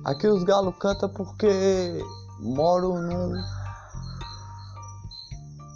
Aqui 0.03 0.27
os 0.27 0.45
galos 0.45 0.75
cantam 0.79 1.11
porque 1.11 2.03
moram 2.39 3.03
no 3.03 3.37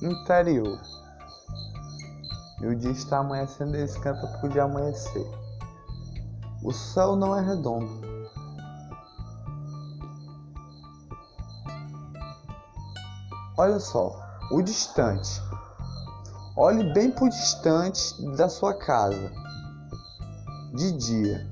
interior. 0.01 0.81
E 2.63 2.67
o 2.67 2.75
dia 2.75 2.93
está 2.93 3.19
amanhecendo 3.19 3.77
e 3.77 3.81
eles 3.81 3.99
cantam 3.99 4.33
por 4.41 4.49
dia 4.49 4.63
amanhecer. 4.63 5.31
O 6.63 6.73
céu 6.73 7.17
não 7.17 7.37
é 7.37 7.43
redondo. 7.43 8.01
Olha 13.59 13.79
só, 13.79 14.19
o 14.51 14.63
distante. 14.63 15.44
Olhe 16.57 16.85
bem 16.93 17.11
para 17.11 17.25
o 17.25 17.29
distante 17.29 18.15
da 18.37 18.49
sua 18.49 18.75
casa. 18.75 19.33
De 20.73 20.93
dia. 20.93 21.45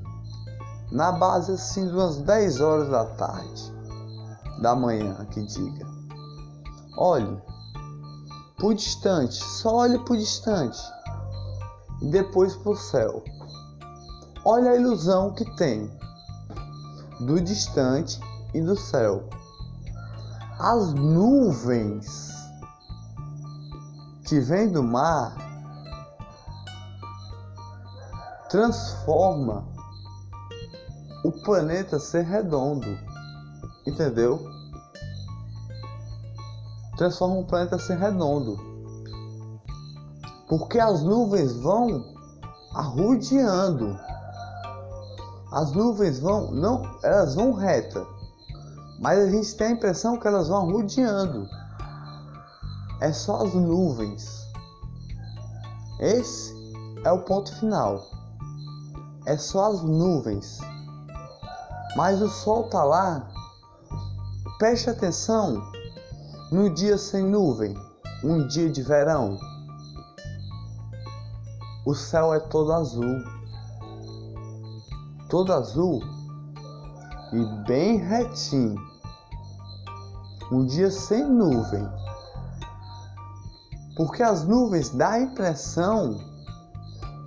Na 0.92 1.11
base 1.11 1.50
assim 1.50 1.88
de 1.88 1.92
umas 1.92 2.18
10 2.18 2.61
horas 2.61 2.88
da 2.88 3.05
tarde. 3.16 3.72
Da 4.61 4.76
manhã, 4.76 5.24
que 5.24 5.44
diga. 5.44 5.84
Olhe. 6.96 7.42
Por 8.61 8.74
distante. 8.74 9.34
Só 9.34 9.74
olhe 9.74 9.98
por 10.05 10.16
distante 10.16 10.80
e 12.00 12.07
depois 12.09 12.55
para 12.55 12.70
o 12.70 12.76
céu. 12.76 13.24
Olha 14.44 14.70
a 14.70 14.76
ilusão 14.76 15.34
que 15.34 15.44
tem 15.57 15.90
do 17.18 17.40
distante 17.40 18.20
e 18.55 18.61
do 18.61 18.76
céu. 18.76 19.28
As 20.61 20.94
nuvens 20.94 22.41
que 24.33 24.41
vêm 24.41 24.72
do 24.72 24.83
mar 24.83 25.37
transforma 28.49 29.62
o 31.22 31.30
planeta 31.43 31.99
ser 31.99 32.22
redondo, 32.22 32.99
entendeu? 33.87 34.41
Transforma 36.97 37.41
o 37.41 37.47
planeta 37.47 37.78
ser 37.78 37.99
redondo 37.99 38.57
porque 40.49 40.80
as 40.80 41.03
nuvens 41.03 41.53
vão 41.53 42.03
arrodeando. 42.72 44.01
As 45.53 45.72
nuvens 45.72 46.20
vão, 46.20 46.51
não, 46.53 46.83
elas 47.03 47.35
vão 47.35 47.53
reta, 47.53 48.03
mas 48.99 49.18
a 49.18 49.30
gente 49.30 49.55
tem 49.57 49.66
a 49.66 49.72
impressão 49.72 50.18
que 50.18 50.26
elas 50.26 50.49
vão 50.49 50.70
arrodeando. 50.70 51.47
É 53.03 53.12
só 53.12 53.44
as 53.44 53.53
nuvens. 53.53 54.46
Esse 56.00 56.55
é 57.05 57.12
o 57.12 57.22
ponto 57.22 57.55
final. 57.57 58.03
É 59.26 59.36
só 59.36 59.72
as 59.72 59.82
nuvens. 59.82 60.59
Mas 61.96 62.22
o 62.22 62.28
sol 62.28 62.64
tá 62.70 62.82
lá. 62.82 63.28
Preste 64.59 64.88
atenção 64.88 65.62
no 66.50 66.70
dia 66.70 66.96
sem 66.96 67.24
nuvem, 67.24 67.76
um 68.24 68.46
dia 68.46 68.70
de 68.70 68.82
verão 68.82 69.38
o 71.84 71.94
céu 71.94 72.32
é 72.32 72.38
todo 72.38 72.72
azul. 72.72 73.24
Todo 75.28 75.53
azul 75.53 76.00
e 77.32 77.44
bem 77.66 77.96
retinho. 77.98 78.80
um 80.53 80.64
dia 80.66 80.90
sem 80.90 81.24
nuvem. 81.24 81.88
Porque 84.03 84.20
as 84.20 84.44
nuvens 84.44 84.90
dão 84.90 85.09
a 85.09 85.20
impressão 85.20 86.18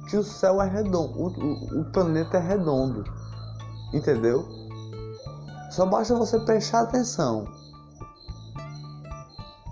que 0.10 0.18
o 0.18 0.24
céu 0.26 0.62
é 0.62 0.68
redondo, 0.68 1.18
o, 1.18 1.28
o, 1.28 1.82
o 1.82 1.86
planeta 1.86 2.36
é 2.36 2.42
redondo. 2.42 3.06
Entendeu? 3.94 4.46
Só 5.72 5.86
basta 5.86 6.14
você 6.16 6.38
prestar 6.42 6.82
atenção. 6.82 7.48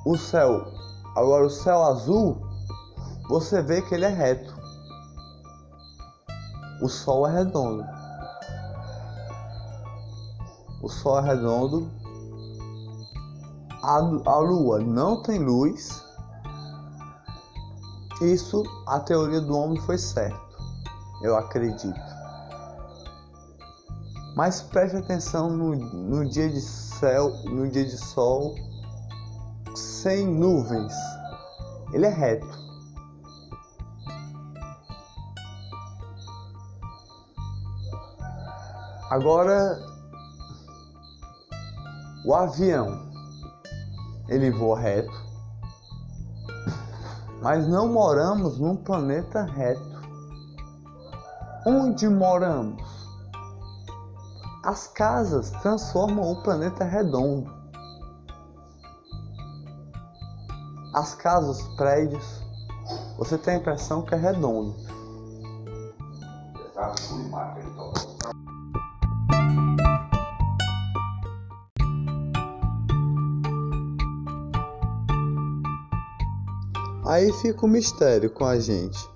O 0.05 0.17
céu, 0.17 0.65
agora 1.13 1.45
o 1.45 1.49
céu 1.49 1.83
azul, 1.83 2.41
você 3.27 3.61
vê 3.61 3.81
que 3.81 3.95
ele 3.95 4.05
é 4.05 4.09
reto. 4.09 4.55
O 6.81 6.87
sol 6.87 7.27
é 7.27 7.33
redondo. 7.33 7.83
O 10.81 10.87
sol 10.87 11.19
é 11.19 11.21
redondo. 11.21 11.91
A, 13.83 13.97
a 13.97 14.37
lua 14.37 14.79
não 14.79 15.21
tem 15.21 15.39
luz. 15.39 16.01
Isso, 18.23 18.63
a 18.87 19.01
teoria 19.01 19.41
do 19.41 19.57
homem 19.57 19.77
foi 19.81 19.97
certo. 19.97 20.57
Eu 21.21 21.35
acredito. 21.35 21.93
Mas 24.33 24.61
preste 24.61 24.95
atenção 24.95 25.49
no, 25.49 25.75
no 25.75 26.29
dia 26.29 26.49
de 26.49 26.61
céu, 26.61 27.29
no 27.43 27.69
dia 27.69 27.83
de 27.83 27.97
sol, 27.97 28.55
sem 29.75 30.25
nuvens. 30.25 30.93
Ele 31.91 32.05
é 32.05 32.09
reto. 32.09 32.47
Agora, 39.09 39.77
o 42.25 42.33
avião, 42.33 43.11
ele 44.29 44.49
voa 44.49 44.79
reto, 44.79 45.22
mas 47.43 47.67
não 47.67 47.91
moramos 47.91 48.57
num 48.57 48.77
planeta 48.77 49.43
reto. 49.43 50.01
Onde 51.67 52.07
moramos? 52.07 52.81
As 54.63 54.87
casas 54.87 55.51
transformam 55.61 56.31
o 56.31 56.41
planeta 56.41 56.85
redondo. 56.85 57.53
As 60.95 61.15
casas, 61.15 61.59
os 61.59 61.75
prédios, 61.75 62.41
você 63.17 63.37
tem 63.37 63.55
a 63.55 63.57
impressão 63.57 64.03
que 64.03 64.15
é 64.15 64.17
redondo. 64.17 64.73
Aí 77.13 77.31
fica 77.31 77.63
o 77.63 77.69
mistério 77.69 78.27
com 78.31 78.43
a 78.43 78.59
gente. 78.59 79.07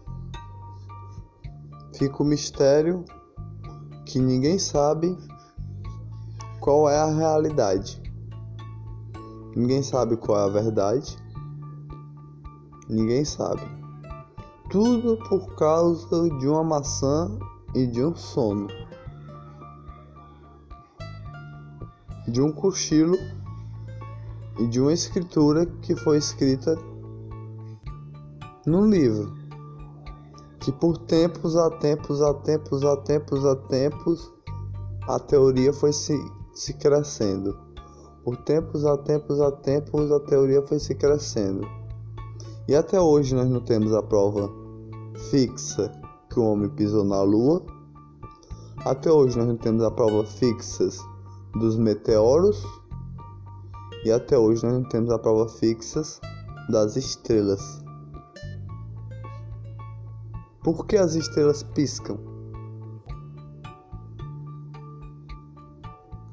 Fica 1.96 2.22
o 2.22 2.26
mistério 2.28 3.04
que 4.06 4.20
ninguém 4.20 4.60
sabe 4.60 5.18
qual 6.60 6.88
é 6.88 6.96
a 6.96 7.08
realidade. 7.08 8.00
Ninguém 9.56 9.82
sabe 9.82 10.16
qual 10.16 10.40
é 10.40 10.44
a 10.44 10.48
verdade. 10.48 11.18
Ninguém 12.88 13.26
sabe. 13.26 13.64
Tudo 14.70 15.18
por 15.28 15.56
causa 15.56 16.30
de 16.38 16.48
uma 16.48 16.64
maçã 16.64 17.36
e 17.74 17.88
de 17.88 18.06
um 18.06 18.16
sono. 18.16 18.68
De 22.28 22.40
um 22.44 22.52
cochilo 22.52 23.18
e 24.60 24.68
de 24.68 24.80
uma 24.80 24.94
escritura 24.94 25.66
que 25.82 25.96
foi 25.96 26.20
escrita 26.20 26.78
num 28.68 28.90
livro 28.90 29.34
que 30.60 30.74
por 30.74 30.98
tempos 30.98 31.56
a 31.56 31.70
tempos 31.70 32.22
a 32.22 32.34
tempos 32.34 32.84
a 32.84 32.98
tempos 32.98 33.46
a 33.46 33.56
tempos 33.56 34.34
a 35.08 35.18
teoria 35.18 35.72
foi 35.72 35.94
se, 35.94 36.14
se 36.54 36.74
crescendo. 36.74 37.58
Por 38.26 38.36
tempos 38.36 38.86
a 38.86 38.98
tempos 38.98 39.40
a 39.40 39.50
tempos 39.54 40.12
a 40.12 40.20
teoria 40.20 40.62
foi 40.68 40.80
se 40.80 40.94
crescendo. 40.96 41.66
E 42.68 42.76
até 42.76 43.00
hoje 43.00 43.34
nós 43.34 43.50
não 43.50 43.62
temos 43.62 43.94
a 43.94 44.04
prova 44.04 44.52
fixa 45.32 45.90
que 46.30 46.38
o 46.38 46.44
homem 46.44 46.70
pisou 46.70 47.06
na 47.06 47.22
lua. 47.22 47.64
Até 48.80 49.10
hoje 49.10 49.38
nós 49.38 49.48
não 49.48 49.56
temos 49.56 49.82
a 49.82 49.92
prova 49.92 50.26
fixa 50.26 50.90
dos 51.58 51.78
meteoros. 51.78 52.62
E 54.04 54.12
até 54.12 54.38
hoje 54.38 54.66
nós 54.66 54.74
não 54.74 54.84
temos 54.90 55.10
a 55.10 55.18
prova 55.18 55.48
fixa 55.48 56.02
das 56.70 56.98
estrelas. 56.98 57.87
Por 60.68 60.86
que 60.86 60.98
as 60.98 61.16
estrelas 61.16 61.64
piscam? 61.64 62.18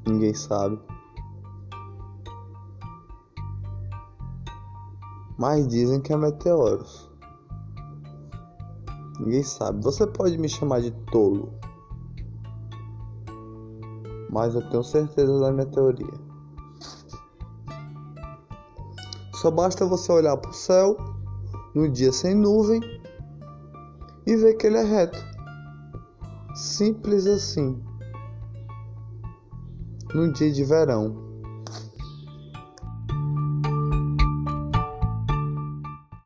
Ninguém 0.05 0.35
sabe. 0.35 0.77
Mas 5.39 5.69
dizem 5.69 6.01
que 6.01 6.13
é 6.13 6.17
meteoros. 6.17 7.09
Ninguém 9.21 9.45
sabe. 9.45 9.81
Você 9.85 10.05
pode 10.05 10.37
me 10.37 10.49
chamar 10.49 10.81
de 10.81 10.91
tolo. 11.13 11.53
Mas 14.33 14.57
eu 14.57 14.69
tenho 14.69 14.83
certeza 14.83 15.39
da 15.39 15.53
minha 15.53 15.67
teoria. 15.67 16.21
Só 19.35 19.49
basta 19.49 19.87
você 19.87 20.11
olhar 20.11 20.37
para 20.37 20.51
o 20.51 20.55
céu 20.55 20.97
no 21.73 21.89
dia 21.89 22.13
sem 22.13 22.35
nuvem 22.35 22.81
e 24.27 24.37
ver 24.37 24.55
que 24.55 24.67
ele 24.67 24.79
é 24.79 24.85
reto. 24.85 25.19
Simples 26.55 27.27
assim. 27.27 27.83
Num 30.15 30.31
dia 30.33 30.53
de 30.53 30.65
verão. 30.65 31.24